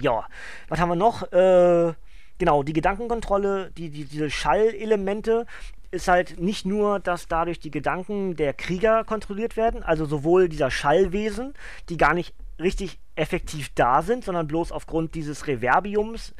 [0.00, 0.26] ja.
[0.68, 1.30] was haben wir noch?
[1.32, 1.92] Äh,
[2.38, 5.46] genau, die Gedankenkontrolle, die, die, diese Schallelemente,
[5.90, 10.70] ist halt nicht nur, dass dadurch die Gedanken der Krieger kontrolliert werden, also sowohl dieser
[10.70, 11.52] Schallwesen,
[11.90, 16.34] die gar nicht richtig effektiv da sind, sondern bloß aufgrund dieses Reverbiums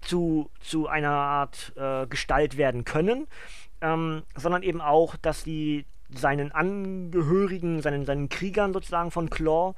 [0.00, 3.26] zu, zu einer Art äh, Gestalt werden können,
[3.80, 9.74] ähm, sondern eben auch, dass die seinen Angehörigen, seinen, seinen Kriegern sozusagen von Claw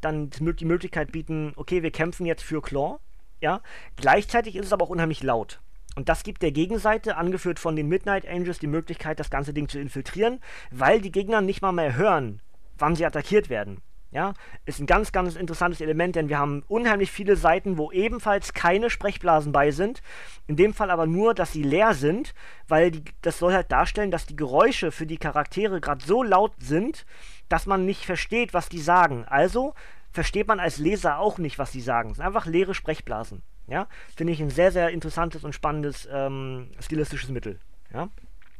[0.00, 2.98] dann die Möglichkeit bieten, okay, wir kämpfen jetzt für Claw,
[3.40, 3.60] ja.
[3.96, 5.60] Gleichzeitig ist es aber auch unheimlich laut.
[5.96, 9.68] Und das gibt der Gegenseite, angeführt von den Midnight Angels, die Möglichkeit, das ganze Ding
[9.68, 10.40] zu infiltrieren,
[10.70, 12.40] weil die Gegner nicht mal mehr hören,
[12.78, 13.80] wann sie attackiert werden.
[14.14, 14.32] Ja,
[14.64, 18.88] ist ein ganz, ganz interessantes Element, denn wir haben unheimlich viele Seiten, wo ebenfalls keine
[18.88, 20.02] Sprechblasen bei sind.
[20.46, 22.32] In dem Fall aber nur, dass sie leer sind,
[22.68, 26.52] weil die, das soll halt darstellen, dass die Geräusche für die Charaktere gerade so laut
[26.60, 27.06] sind,
[27.48, 29.24] dass man nicht versteht, was die sagen.
[29.26, 29.74] Also
[30.12, 32.10] versteht man als Leser auch nicht, was sie sagen.
[32.10, 33.42] Es sind einfach leere Sprechblasen.
[33.66, 37.58] Ja, finde ich ein sehr, sehr interessantes und spannendes ähm, stilistisches Mittel.
[37.92, 38.08] Ja,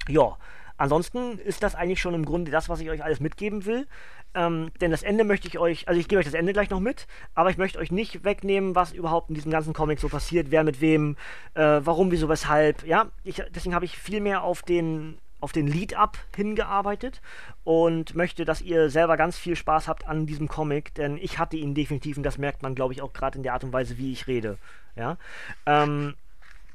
[0.09, 0.37] ja.
[0.77, 3.87] Ansonsten ist das eigentlich schon im Grunde das, was ich euch alles mitgeben will.
[4.35, 6.81] Ähm, denn das Ende möchte ich euch, also ich gebe euch das Ende gleich noch
[6.81, 10.51] mit, aber ich möchte euch nicht wegnehmen, was überhaupt in diesem ganzen Comic so passiert,
[10.51, 11.17] wer mit wem,
[11.55, 12.85] äh, warum, wieso, weshalb.
[12.85, 17.21] Ja, ich, deswegen habe ich viel mehr auf den auf den Lead-Up hingearbeitet
[17.65, 21.59] und möchte, dass ihr selber ganz viel Spaß habt an diesem Comic, denn ich hatte
[21.59, 23.99] ihn definitiv und das merkt man, glaube ich, auch gerade in der Art und Weise,
[23.99, 24.57] wie ich rede.
[24.97, 25.19] Ja.
[25.67, 26.15] Ähm,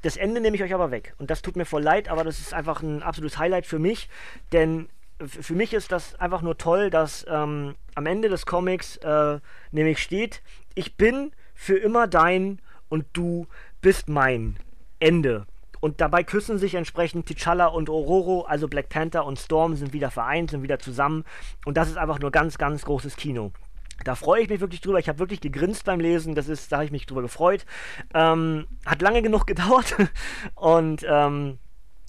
[0.02, 1.14] das Ende nehme ich euch aber weg.
[1.18, 4.08] Und das tut mir voll leid, aber das ist einfach ein absolutes Highlight für mich.
[4.52, 4.88] Denn
[5.24, 9.38] für mich ist das einfach nur toll, dass ähm, am Ende des Comics äh,
[9.70, 10.42] nämlich steht,
[10.74, 13.46] ich bin für immer dein und du
[13.82, 14.56] bist mein.
[14.98, 15.46] Ende.
[15.80, 20.10] Und dabei küssen sich entsprechend T'Challa und Ororo, also Black Panther und Storm sind wieder
[20.10, 21.24] vereint, sind wieder zusammen.
[21.64, 23.52] Und das ist einfach nur ganz, ganz großes Kino.
[24.04, 24.98] Da freue ich mich wirklich drüber.
[24.98, 26.34] Ich habe wirklich gegrinst beim Lesen.
[26.34, 27.66] Das ist, da habe ich mich drüber gefreut.
[28.14, 29.96] Ähm, hat lange genug gedauert.
[30.54, 31.58] Und ähm,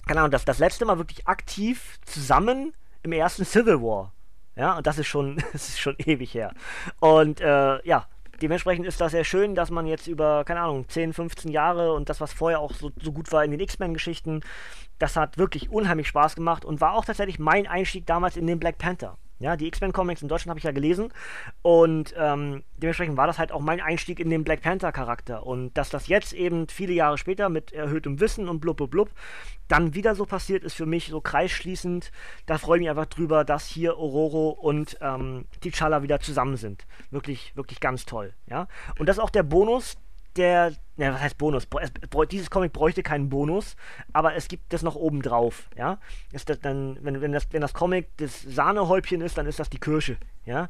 [0.06, 4.12] keine Ahnung, das, das letzte Mal wirklich aktiv zusammen im ersten Civil War.
[4.56, 6.52] Ja, und das ist schon, das ist schon ewig her.
[7.00, 8.06] Und äh, ja,
[8.40, 12.08] dementsprechend ist das sehr schön, dass man jetzt über, keine Ahnung, 10, 15 Jahre und
[12.08, 14.40] das, was vorher auch so, so gut war in den X-Men-Geschichten,
[14.98, 18.58] das hat wirklich unheimlich Spaß gemacht und war auch tatsächlich mein Einstieg damals in den
[18.58, 19.16] Black Panther.
[19.42, 21.12] Ja, die X-Men-Comics in Deutschland habe ich ja gelesen
[21.62, 25.44] und ähm, dementsprechend war das halt auch mein Einstieg in den Black Panther-Charakter.
[25.46, 29.10] Und dass das jetzt eben viele Jahre später mit erhöhtem Wissen und blub blub blub
[29.68, 32.12] dann wieder so passiert, ist für mich so kreisschließend.
[32.46, 36.86] Da freue ich mich einfach drüber, dass hier Ororo und ähm, T'Challa wieder zusammen sind.
[37.10, 38.34] Wirklich, wirklich ganz toll.
[38.46, 38.68] Ja?
[38.98, 39.96] Und das ist auch der Bonus,
[40.36, 41.66] der, ja, was heißt Bonus?
[42.30, 43.76] dieses Comic bräuchte keinen Bonus,
[44.12, 45.98] aber es gibt das noch oben drauf, ja.
[46.32, 49.70] Ist das dann, wenn, wenn, das, wenn das Comic das Sahnehäubchen ist, dann ist das
[49.70, 50.68] die Kirsche, ja.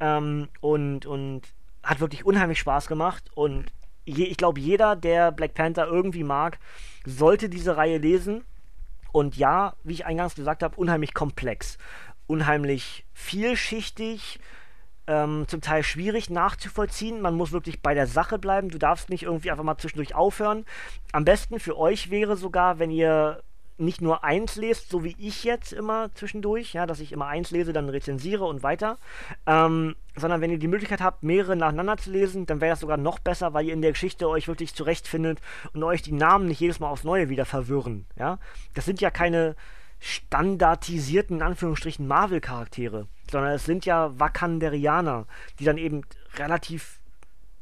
[0.00, 1.42] Ähm, und, und
[1.82, 3.72] hat wirklich unheimlich Spaß gemacht und
[4.08, 6.58] je, ich glaube, jeder, der Black Panther irgendwie mag,
[7.04, 8.44] sollte diese Reihe lesen.
[9.12, 11.78] Und ja, wie ich eingangs gesagt habe, unheimlich komplex,
[12.26, 14.38] unheimlich vielschichtig,
[15.08, 17.20] ähm, zum Teil schwierig nachzuvollziehen.
[17.20, 18.68] Man muss wirklich bei der Sache bleiben.
[18.68, 20.64] Du darfst nicht irgendwie einfach mal zwischendurch aufhören.
[21.12, 23.42] Am besten für euch wäre sogar, wenn ihr
[23.78, 27.52] nicht nur eins lest, so wie ich jetzt immer zwischendurch, ja, dass ich immer eins
[27.52, 28.98] lese, dann rezensiere und weiter,
[29.46, 32.96] ähm, sondern wenn ihr die Möglichkeit habt, mehrere nacheinander zu lesen, dann wäre das sogar
[32.96, 35.40] noch besser, weil ihr in der Geschichte euch wirklich zurechtfindet
[35.72, 38.38] und euch die Namen nicht jedes Mal aufs Neue wieder verwirren, ja.
[38.74, 39.54] Das sind ja keine
[40.00, 45.26] standardisierten, in Anführungsstrichen, Marvel-Charaktere sondern es sind ja Wakanderianer,
[45.58, 46.02] die dann eben
[46.36, 47.00] relativ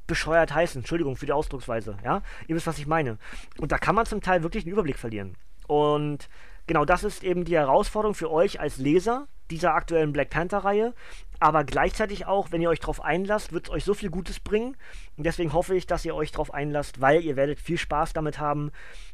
[0.07, 0.81] bescheuert heißen.
[0.81, 2.22] Entschuldigung für die Ausdrucksweise, ja?
[2.46, 3.18] Ihr wisst, was ich meine.
[3.59, 5.37] Und da kann man zum Teil wirklich einen Überblick verlieren.
[5.66, 6.29] Und
[6.66, 10.94] genau das ist eben die Herausforderung für euch als Leser dieser aktuellen Black Panther-Reihe.
[11.38, 14.76] Aber gleichzeitig auch, wenn ihr euch darauf einlasst, wird es euch so viel Gutes bringen.
[15.16, 18.38] Und deswegen hoffe ich, dass ihr euch darauf einlasst, weil ihr werdet viel Spaß damit
[18.38, 18.70] haben.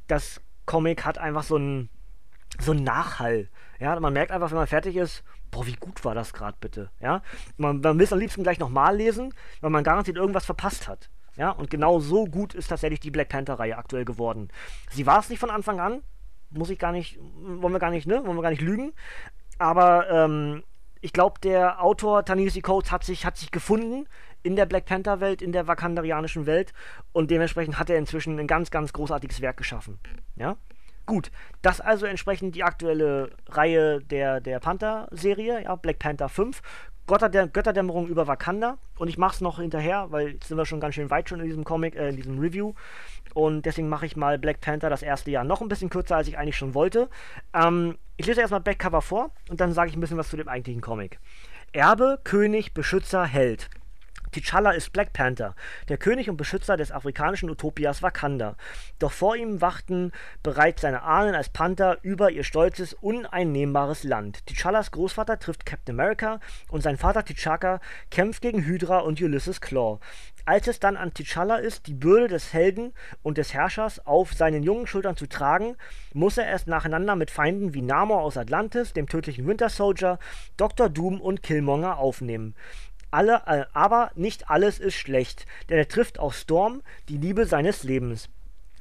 [0.06, 1.88] Das Comic hat einfach so einen
[2.60, 3.48] so Nachhall.
[3.80, 6.90] Ja, man merkt einfach, wenn man fertig ist, boah, wie gut war das gerade bitte,
[6.98, 7.22] ja.
[7.56, 11.08] Man, man will es am liebsten gleich nochmal lesen, weil man garantiert irgendwas verpasst hat.
[11.36, 14.48] Ja, und genau so gut ist tatsächlich die Black Panther-Reihe aktuell geworden.
[14.90, 16.02] Sie war es nicht von Anfang an,
[16.50, 18.92] muss ich gar nicht, wollen wir gar nicht, ne, wollen wir gar nicht lügen.
[19.58, 20.62] Aber ähm,
[21.00, 24.06] ich glaube, der Autor Tanisi Coates hat sich, hat sich gefunden
[24.42, 26.72] in der Black Panther-Welt, in der wakandarianischen Welt
[27.12, 29.98] und dementsprechend hat er inzwischen ein ganz, ganz großartiges Werk geschaffen.
[30.36, 30.56] Ja?
[31.06, 31.30] Gut,
[31.62, 36.62] das also entsprechend die aktuelle Reihe der, der Panther-Serie, ja, Black Panther 5.
[37.08, 38.78] Götter Götterdämmerung über Wakanda.
[38.96, 41.40] Und ich mache es noch hinterher, weil jetzt sind wir schon ganz schön weit schon
[41.40, 42.74] in diesem Comic, äh, in diesem Review.
[43.34, 46.28] Und deswegen mache ich mal Black Panther das erste Jahr noch ein bisschen kürzer, als
[46.28, 47.08] ich eigentlich schon wollte.
[47.52, 50.48] Ähm, ich lese erstmal Backcover vor und dann sage ich ein bisschen was zu dem
[50.48, 51.18] eigentlichen Comic.
[51.72, 53.68] Erbe, König, Beschützer, Held.
[54.32, 55.54] T'Challa ist Black Panther,
[55.88, 58.56] der König und Beschützer des afrikanischen Utopias Wakanda.
[58.98, 60.10] Doch vor ihm wachten
[60.42, 64.42] bereits seine Ahnen als Panther über ihr stolzes, uneinnehmbares Land.
[64.48, 66.40] T'Challas Großvater trifft Captain America
[66.70, 69.98] und sein Vater T'Chaka kämpft gegen Hydra und Ulysses Claw.
[70.44, 74.62] Als es dann an T'Challa ist, die Bürde des Helden und des Herrschers auf seinen
[74.62, 75.76] jungen Schultern zu tragen,
[76.14, 80.18] muss er es nacheinander mit Feinden wie Namor aus Atlantis, dem tödlichen Winter Soldier,
[80.56, 80.88] Dr.
[80.88, 82.56] Doom und Killmonger aufnehmen.
[83.12, 87.82] Alle, äh, aber nicht alles ist schlecht, denn er trifft auch Storm, die Liebe seines
[87.82, 88.30] Lebens.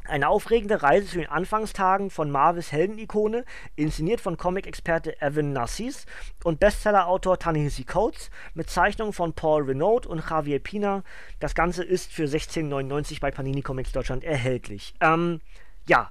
[0.06, 3.44] Eine aufregende Reise zu den Anfangstagen von Marvels Heldenikone,
[3.76, 6.08] inszeniert von Comic-Experte Evan Narcisse
[6.46, 11.04] und Bestsellerautor Tanehisi Coates, mit Zeichnungen von Paul Renaud und Javier Pina.
[11.42, 14.96] Das Ganze ist für 16,99 bei Panini Comics Deutschland erhältlich.
[15.02, 15.42] Ähm,
[15.88, 16.10] ja,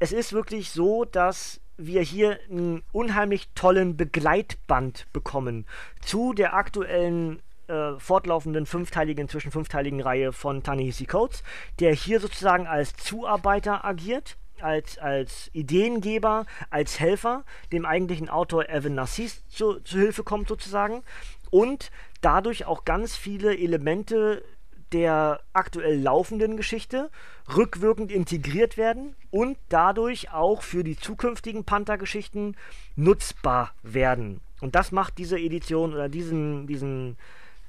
[0.00, 5.64] es ist wirklich so, dass wir hier einen unheimlich tollen Begleitband bekommen
[6.02, 11.42] zu der aktuellen äh, fortlaufenden fünfteiligen, inzwischen fünfteiligen Reihe von Tanehisi Coates,
[11.80, 18.94] der hier sozusagen als Zuarbeiter agiert, als, als Ideengeber, als Helfer, dem eigentlichen Autor Evan
[18.94, 21.02] Narcisse zu, zu Hilfe kommt sozusagen
[21.50, 24.42] und dadurch auch ganz viele Elemente
[24.92, 27.10] der aktuell laufenden Geschichte
[27.54, 32.56] rückwirkend integriert werden und dadurch auch für die zukünftigen Panther-Geschichten
[32.94, 34.40] nutzbar werden.
[34.60, 37.16] Und das macht diese Edition oder diesen, diesen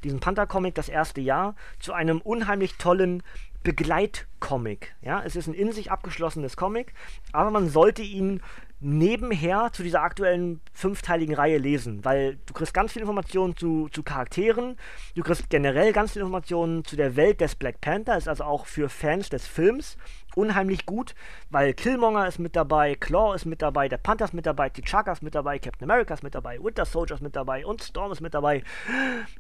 [0.03, 3.23] diesen Panther-Comic das erste Jahr zu einem unheimlich tollen
[3.63, 4.95] Begleitcomic.
[5.01, 6.93] Ja, es ist ein in sich abgeschlossenes Comic,
[7.31, 8.41] aber man sollte ihn
[8.80, 14.04] nebenher zu dieser aktuellen fünfteiligen Reihe lesen, weil du kriegst ganz viele Informationen zu, zu
[14.04, 14.78] Charakteren,
[15.16, 18.66] du kriegst generell ganz viele Informationen zu der Welt des Black Panther, ist also auch
[18.66, 19.98] für Fans des Films
[20.36, 21.16] unheimlich gut,
[21.50, 25.14] weil Killmonger ist mit dabei, Claw ist mit dabei, der Panther ist mit dabei, T'Chaka
[25.14, 28.12] ist mit dabei, Captain America ist mit dabei, Winter Soldier ist mit dabei und Storm
[28.12, 28.64] ist mit dabei.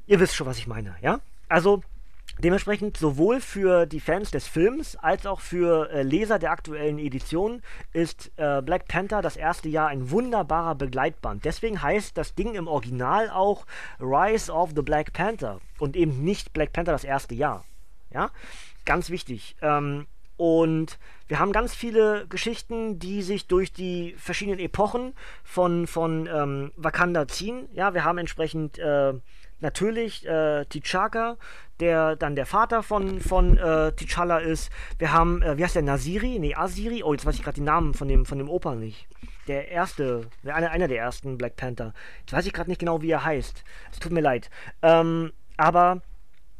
[0.07, 1.19] Ihr wisst schon, was ich meine, ja?
[1.49, 1.83] Also
[2.39, 7.61] Dementsprechend sowohl für die Fans des Films als auch für äh, Leser der aktuellen Edition
[7.93, 11.45] ist äh, Black Panther das erste Jahr ein wunderbarer Begleitband.
[11.45, 13.65] Deswegen heißt das Ding im Original auch
[14.01, 17.63] Rise of the Black Panther und eben nicht Black Panther das erste Jahr.
[18.11, 18.31] Ja,
[18.83, 19.55] ganz wichtig.
[19.61, 20.05] Ähm,
[20.37, 26.71] und wir haben ganz viele Geschichten, die sich durch die verschiedenen Epochen von, von ähm,
[26.75, 27.69] Wakanda ziehen.
[27.73, 29.13] Ja, wir haben entsprechend äh,
[29.65, 31.37] natürlich äh, T'Chaka,
[31.79, 34.71] der dann der Vater von, von äh, T'Challa ist.
[34.97, 36.39] Wir haben, äh, wie heißt der, Nasiri?
[36.39, 37.03] Nee, Asiri?
[37.03, 39.07] Oh, jetzt weiß ich gerade die Namen von dem, von dem Opa nicht.
[39.47, 41.93] Der erste, einer, einer der ersten Black Panther.
[42.21, 43.63] Jetzt weiß ich gerade nicht genau, wie er heißt.
[43.91, 44.49] Es tut mir leid.
[44.81, 46.01] Ähm, aber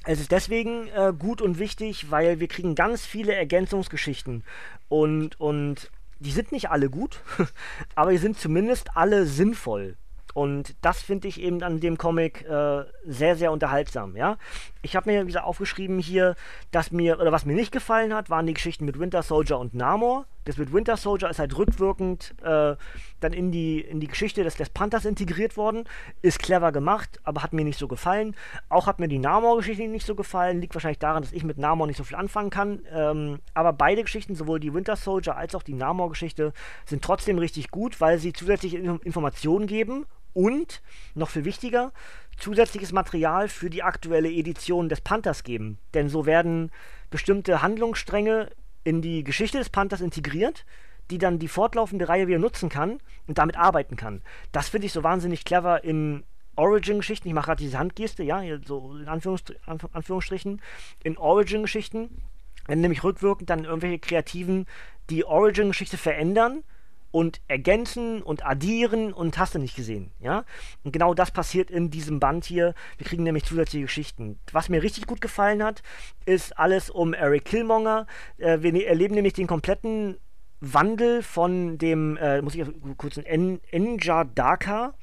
[0.03, 4.43] es ist deswegen äh, gut und wichtig, weil wir kriegen ganz viele Ergänzungsgeschichten.
[4.89, 7.21] Und, und die sind nicht alle gut,
[7.95, 9.95] aber die sind zumindest alle sinnvoll.
[10.35, 14.37] Und das finde ich eben an dem Comic äh, sehr, sehr unterhaltsam, ja.
[14.81, 16.35] Ich habe mir, wie gesagt, aufgeschrieben hier,
[16.71, 19.73] dass mir, oder was mir nicht gefallen hat, waren die Geschichten mit Winter Soldier und
[19.73, 20.25] Namor.
[20.45, 22.75] Das mit Winter Soldier ist halt rückwirkend äh,
[23.19, 25.83] dann in die, in die Geschichte des, des Panthers integriert worden.
[26.21, 28.35] Ist clever gemacht, aber hat mir nicht so gefallen.
[28.69, 30.61] Auch hat mir die Namor-Geschichte nicht so gefallen.
[30.61, 32.81] Liegt wahrscheinlich daran, dass ich mit Namor nicht so viel anfangen kann.
[32.91, 36.53] Ähm, aber beide Geschichten, sowohl die Winter Soldier als auch die Namor-Geschichte,
[36.85, 40.81] sind trotzdem richtig gut, weil sie zusätzliche Informationen geben und,
[41.15, 41.93] noch viel wichtiger,
[42.37, 45.79] zusätzliches Material für die aktuelle Edition des Panthers geben.
[45.93, 46.71] Denn so werden
[47.09, 48.49] bestimmte Handlungsstränge
[48.85, 50.65] in die Geschichte des Panthers integriert,
[51.11, 54.21] die dann die fortlaufende Reihe wieder nutzen kann und damit arbeiten kann.
[54.53, 56.23] Das finde ich so wahnsinnig clever in
[56.55, 57.27] Origin-Geschichten.
[57.27, 60.61] Ich mache gerade diese Handgeste, ja, so in Anführungsstr Anführungsstrichen.
[61.03, 62.21] In Origin-Geschichten,
[62.67, 64.65] wenn nämlich rückwirkend dann irgendwelche Kreativen
[65.09, 66.63] die Origin-Geschichte verändern
[67.11, 70.43] und ergänzen und addieren und hast du nicht gesehen, ja?
[70.83, 72.73] Und genau das passiert in diesem Band hier.
[72.97, 74.39] Wir kriegen nämlich zusätzliche Geschichten.
[74.51, 75.81] Was mir richtig gut gefallen hat,
[76.25, 78.07] ist alles um Eric Killmonger.
[78.37, 80.17] Äh, wir ne-, erleben nämlich den kompletten
[80.61, 82.65] Wandel von dem, äh, muss ich
[82.97, 84.95] kurz ein Enja Daka,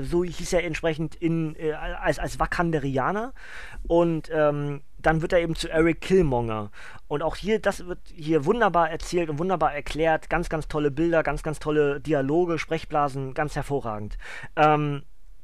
[0.00, 3.32] so hieß er entsprechend in, äh, als, als Wakanderianer.
[3.86, 6.70] Und ähm, dann wird er eben zu Eric Killmonger.
[7.08, 10.30] Und auch hier, das wird hier wunderbar erzählt und wunderbar erklärt.
[10.30, 14.16] Ganz, ganz tolle Bilder, ganz, ganz tolle Dialoge, Sprechblasen, ganz hervorragend.
[14.56, 15.02] Ähm,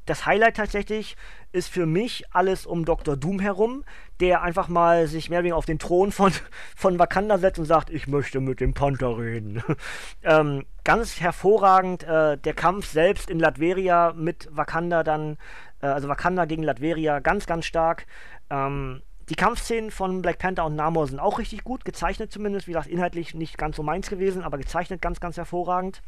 [0.09, 1.15] das Highlight tatsächlich
[1.51, 3.15] ist für mich alles um Dr.
[3.15, 3.83] Doom herum,
[4.19, 6.31] der einfach mal sich mehr oder weniger auf den Thron von,
[6.75, 9.63] von Wakanda setzt und sagt, ich möchte mit dem Panther reden.
[10.23, 15.37] ähm, ganz hervorragend äh, der Kampf selbst in Latveria mit Wakanda dann,
[15.81, 18.07] äh, also Wakanda gegen Latveria, ganz, ganz stark.
[18.49, 22.67] Ähm, die Kampfszenen von Black Panther und Namor sind auch richtig gut, gezeichnet zumindest.
[22.67, 26.01] Wie gesagt, inhaltlich nicht ganz so meins gewesen, aber gezeichnet ganz, ganz hervorragend.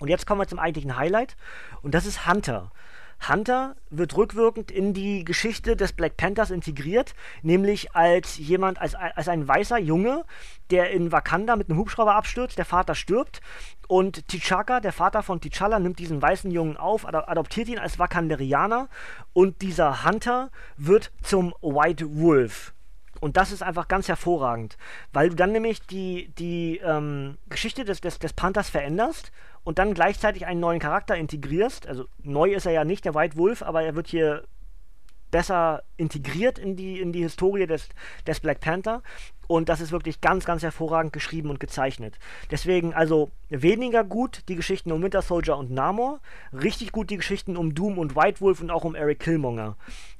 [0.00, 1.36] Und jetzt kommen wir zum eigentlichen Highlight.
[1.82, 2.72] Und das ist Hunter.
[3.26, 9.28] Hunter wird rückwirkend in die Geschichte des Black Panthers integriert, nämlich als jemand, als, als
[9.28, 10.24] ein weißer Junge,
[10.70, 13.40] der in Wakanda mit einem Hubschrauber abstürzt, der Vater stirbt
[13.88, 18.88] und T'Chaka, der Vater von T'Challa, nimmt diesen weißen Jungen auf, adoptiert ihn als Wakanderianer
[19.32, 22.74] und dieser Hunter wird zum White Wolf.
[23.20, 24.76] Und das ist einfach ganz hervorragend,
[25.12, 29.32] weil du dann nämlich die, die ähm, Geschichte des, des, des Panthers veränderst
[29.68, 31.86] und dann gleichzeitig einen neuen Charakter integrierst.
[31.86, 34.44] Also neu ist er ja nicht, der White Wolf, aber er wird hier
[35.30, 37.90] besser integriert in die, in die Historie des,
[38.26, 39.02] des Black Panther.
[39.46, 42.18] Und das ist wirklich ganz, ganz hervorragend geschrieben und gezeichnet.
[42.50, 47.54] Deswegen also weniger gut die Geschichten um Winter Soldier und Namor, richtig gut die Geschichten
[47.54, 49.76] um Doom und White Wolf und auch um Eric Killmonger.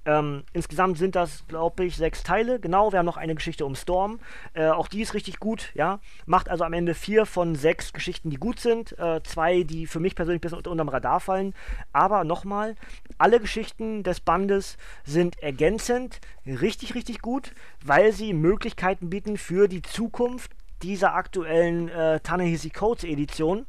[0.08, 2.58] Ähm, insgesamt sind das, glaube ich, sechs Teile.
[2.58, 4.20] Genau, wir haben noch eine Geschichte um Storm.
[4.54, 6.00] Äh, auch die ist richtig gut, ja.
[6.24, 8.98] Macht also am Ende vier von sechs Geschichten, die gut sind.
[8.98, 11.54] Äh, zwei, die für mich persönlich ein bisschen unter, unterm Radar fallen.
[11.92, 12.74] Aber nochmal,
[13.18, 17.52] alle Geschichten des Bandes sind ergänzend, richtig, richtig gut,
[17.84, 23.66] weil sie Möglichkeiten bieten für die Zukunft dieser aktuellen äh, Tanehisi Codes Edition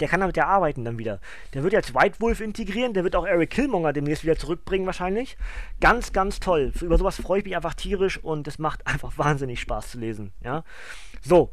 [0.00, 1.20] der kann damit ja arbeiten dann wieder.
[1.54, 5.36] Der wird jetzt White Wolf integrieren, der wird auch Eric Killmonger demnächst wieder zurückbringen wahrscheinlich.
[5.80, 6.72] Ganz, ganz toll.
[6.80, 10.32] Über sowas freue ich mich einfach tierisch und es macht einfach wahnsinnig Spaß zu lesen.
[10.42, 10.64] Ja,
[11.22, 11.52] so.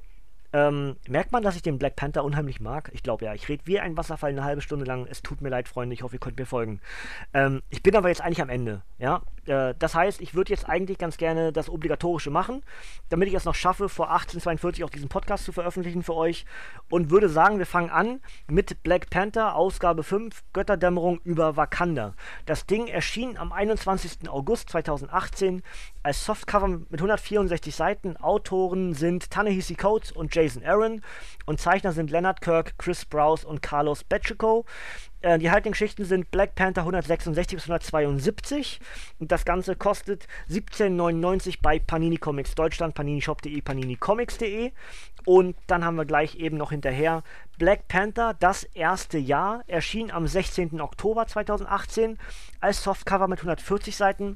[0.55, 2.91] Ähm, merkt man, dass ich den Black Panther unheimlich mag?
[2.93, 3.33] Ich glaube ja.
[3.33, 5.07] Ich rede wie ein Wasserfall eine halbe Stunde lang.
[5.09, 5.95] Es tut mir leid, Freunde.
[5.95, 6.79] Ich hoffe, ihr könnt mir folgen.
[7.33, 8.83] Ähm, ich bin aber jetzt eigentlich am Ende.
[8.99, 12.63] Ja, Äh, das heißt, ich würde jetzt eigentlich ganz gerne das Obligatorische machen,
[13.09, 16.45] damit ich es noch schaffe, vor 1842 auch diesen Podcast zu veröffentlichen für euch.
[16.89, 22.15] Und würde sagen, wir fangen an mit Black Panther, Ausgabe 5, Götterdämmerung über Wakanda.
[22.45, 24.29] Das Ding erschien am 21.
[24.29, 25.63] August 2018
[26.03, 28.17] als Softcover mit 164 Seiten.
[28.17, 31.01] Autoren sind Tanehisi Coates und Jason Aaron.
[31.45, 34.65] Und Zeichner sind Leonard Kirk, Chris Sprouse und Carlos Bechico.
[35.23, 38.79] Äh, die Geschichten sind Black Panther 166 bis 172
[39.19, 44.71] und das Ganze kostet 17,99 bei Panini Comics Deutschland, paninishop.de, paninicomics.de
[45.25, 47.23] und dann haben wir gleich eben noch hinterher
[47.57, 50.81] Black Panther, das erste Jahr, erschien am 16.
[50.81, 52.19] Oktober 2018
[52.59, 54.35] als Softcover mit 140 Seiten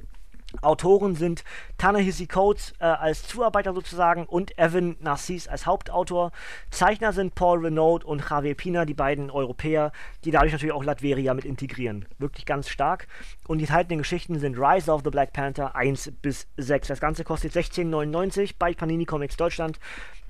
[0.62, 1.44] Autoren sind
[1.78, 6.32] Tanahisi Coates äh, als Zuarbeiter sozusagen und Evan Narcisse als Hauptautor.
[6.72, 9.92] Zeichner sind Paul Renaud und Javier Pina, die beiden Europäer,
[10.24, 12.06] die dadurch natürlich auch Latveria mit integrieren.
[12.18, 13.08] Wirklich ganz stark.
[13.48, 16.88] Und die enthaltenen Geschichten sind Rise of the Black Panther 1 bis 6.
[16.88, 19.80] Das Ganze kostet 16,99 bei Panini Comics Deutschland,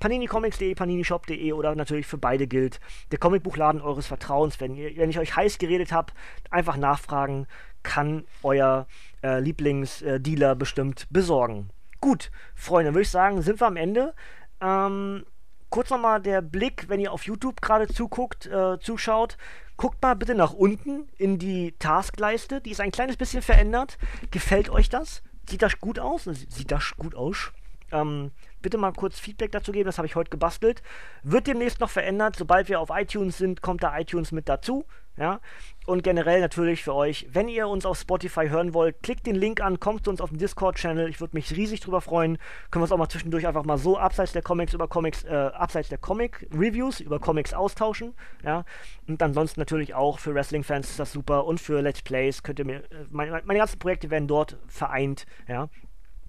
[0.00, 4.60] paninicomics.de, paninishop.de oder natürlich für beide gilt der Comicbuchladen eures Vertrauens.
[4.60, 6.12] Wenn, ihr, wenn ich euch heiß geredet habe,
[6.50, 7.46] einfach nachfragen
[7.82, 8.86] kann euer
[9.22, 11.70] äh, Lieblingsdealer bestimmt besorgen.
[12.00, 14.14] Gut, Freunde, würde ich sagen, sind wir am Ende.
[14.60, 15.24] Ähm,
[15.70, 19.36] kurz nochmal der Blick, wenn ihr auf YouTube gerade zuguckt, äh, zuschaut.
[19.76, 22.60] Guckt mal bitte nach unten in die Taskleiste.
[22.60, 23.98] Die ist ein kleines bisschen verändert.
[24.30, 25.22] Gefällt euch das?
[25.48, 26.24] Sieht das gut aus?
[26.24, 27.52] Sieht das gut aus?
[27.90, 30.82] Ähm, bitte mal kurz Feedback dazu geben, das habe ich heute gebastelt.
[31.22, 32.36] Wird demnächst noch verändert.
[32.36, 34.84] Sobald wir auf iTunes sind, kommt da iTunes mit dazu.
[35.18, 35.40] Ja?
[35.86, 39.60] Und generell natürlich für euch, wenn ihr uns auf Spotify hören wollt, klickt den Link
[39.60, 41.08] an, kommt zu uns auf den Discord-Channel.
[41.08, 42.36] Ich würde mich riesig drüber freuen.
[42.70, 45.30] Können wir uns auch mal zwischendurch einfach mal so abseits der Comics über Comics, äh,
[45.34, 48.14] abseits der Comic-Reviews über Comics austauschen.
[48.44, 48.64] Ja?
[49.06, 52.66] Und ansonsten natürlich auch für Wrestling-Fans ist das super und für Let's Plays könnt ihr
[52.66, 55.26] mir, äh, meine, meine ganzen Projekte werden dort vereint.
[55.48, 55.68] Ja?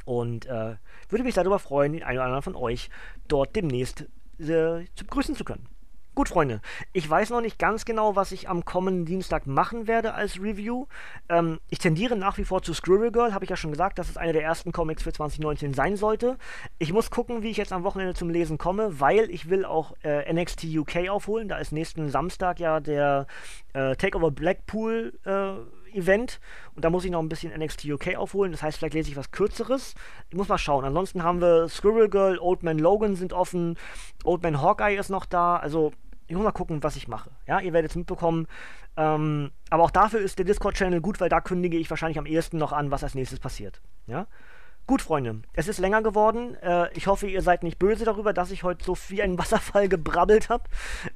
[0.05, 0.75] Und äh,
[1.09, 2.89] würde mich darüber freuen, den einen oder anderen von euch
[3.27, 4.07] dort demnächst
[4.39, 5.67] äh, zu begrüßen zu können.
[6.19, 6.59] Gut, Freunde,
[6.91, 10.87] ich weiß noch nicht ganz genau, was ich am kommenden Dienstag machen werde als Review.
[11.29, 14.09] Ähm, ich tendiere nach wie vor zu Squirrel Girl, habe ich ja schon gesagt, dass
[14.09, 16.37] es einer der ersten Comics für 2019 sein sollte.
[16.77, 19.95] Ich muss gucken, wie ich jetzt am Wochenende zum Lesen komme, weil ich will auch
[20.03, 21.47] äh, NXT UK aufholen.
[21.47, 23.25] Da ist nächsten Samstag ja der
[23.71, 26.41] äh, Takeover Blackpool äh, Event
[26.75, 28.51] und da muss ich noch ein bisschen NXT UK aufholen.
[28.51, 29.95] Das heißt, vielleicht lese ich was Kürzeres.
[30.29, 30.83] Ich muss mal schauen.
[30.83, 33.77] Ansonsten haben wir Squirrel Girl, Old Man Logan sind offen,
[34.25, 35.55] Old Man Hawkeye ist noch da.
[35.55, 35.93] Also
[36.29, 37.31] ich muss mal gucken, was ich mache.
[37.47, 38.47] Ja, ihr werdet es mitbekommen.
[38.95, 42.57] Ähm, aber auch dafür ist der Discord-Channel gut, weil da kündige ich wahrscheinlich am ehesten
[42.59, 43.81] noch an, was als nächstes passiert.
[44.05, 44.27] Ja.
[44.85, 46.55] Gut, Freunde, es ist länger geworden.
[46.61, 49.89] Äh, ich hoffe, ihr seid nicht böse darüber, dass ich heute so wie ein Wasserfall
[49.89, 50.63] gebrabbelt habe.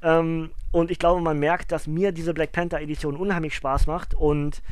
[0.02, 4.62] Ähm, und ich glaube, man merkt, dass mir diese Black Panther-Edition unheimlich Spaß macht und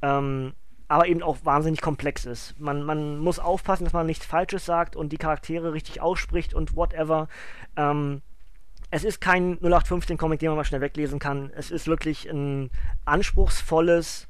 [0.00, 0.54] ähm,
[0.88, 2.58] aber eben auch wahnsinnig komplex ist.
[2.58, 6.74] Man, man muss aufpassen, dass man nichts Falsches sagt und die Charaktere richtig ausspricht und
[6.74, 7.28] whatever.
[7.76, 8.22] Ähm,
[8.90, 11.50] es ist kein 0815-Comic, den man mal schnell weglesen kann.
[11.54, 12.70] Es ist wirklich ein
[13.04, 14.28] anspruchsvolles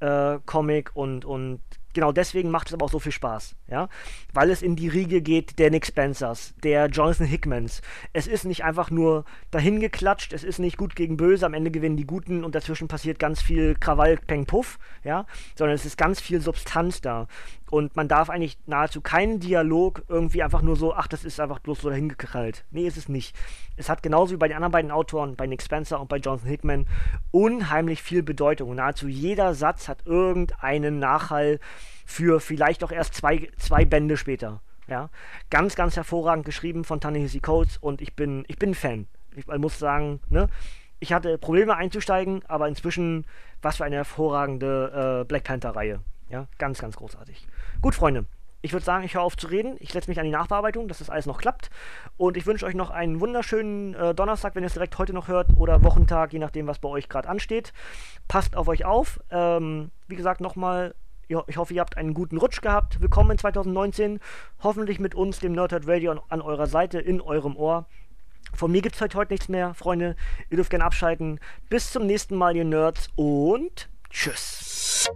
[0.00, 1.60] äh, Comic und, und
[1.94, 3.88] genau deswegen macht es aber auch so viel Spaß, ja,
[4.32, 7.82] weil es in die Riege geht der Nick Spencers, der Jonathan Hickmans.
[8.12, 11.70] Es ist nicht einfach nur dahin geklatscht, es ist nicht gut gegen böse, am Ende
[11.70, 15.26] gewinnen die Guten und dazwischen passiert ganz viel Krawall, Peng, Puff, ja,
[15.56, 17.26] sondern es ist ganz viel Substanz da.
[17.70, 21.58] Und man darf eigentlich nahezu keinen Dialog irgendwie einfach nur so, ach, das ist einfach
[21.58, 22.64] bloß so dahingekrallt.
[22.70, 23.36] Nee, ist es nicht.
[23.76, 26.48] Es hat genauso wie bei den anderen beiden Autoren, bei Nick Spencer und bei Jonathan
[26.48, 26.86] Hickman,
[27.30, 28.70] unheimlich viel Bedeutung.
[28.70, 31.60] Und nahezu jeder Satz hat irgendeinen Nachhall
[32.06, 34.60] für vielleicht auch erst zwei, zwei Bände später.
[34.88, 35.10] Ja,
[35.50, 39.06] ganz, ganz hervorragend geschrieben von Tanehisi Coates und ich bin, ich bin Fan.
[39.36, 40.48] Ich muss sagen, ne,
[40.98, 43.26] ich hatte Probleme einzusteigen, aber inzwischen,
[43.60, 46.00] was für eine hervorragende äh, Black Panther-Reihe.
[46.30, 47.46] Ja, ganz, ganz großartig.
[47.80, 48.26] Gut, Freunde.
[48.60, 49.76] Ich würde sagen, ich höre auf zu reden.
[49.78, 51.70] Ich setze mich an die Nachbearbeitung, dass das alles noch klappt.
[52.16, 55.28] Und ich wünsche euch noch einen wunderschönen äh, Donnerstag, wenn ihr es direkt heute noch
[55.28, 57.72] hört, oder Wochentag, je nachdem, was bei euch gerade ansteht.
[58.26, 59.20] Passt auf euch auf.
[59.30, 60.96] Ähm, wie gesagt, nochmal,
[61.28, 63.00] ich hoffe, ihr habt einen guten Rutsch gehabt.
[63.00, 64.18] Willkommen in 2019.
[64.64, 67.86] Hoffentlich mit uns, dem Nerdhead Radio, an, an eurer Seite, in eurem Ohr.
[68.54, 70.16] Von mir gibt es heute, heute nichts mehr, Freunde.
[70.50, 71.38] Ihr dürft gerne abschalten.
[71.68, 75.08] Bis zum nächsten Mal, ihr Nerds, und tschüss.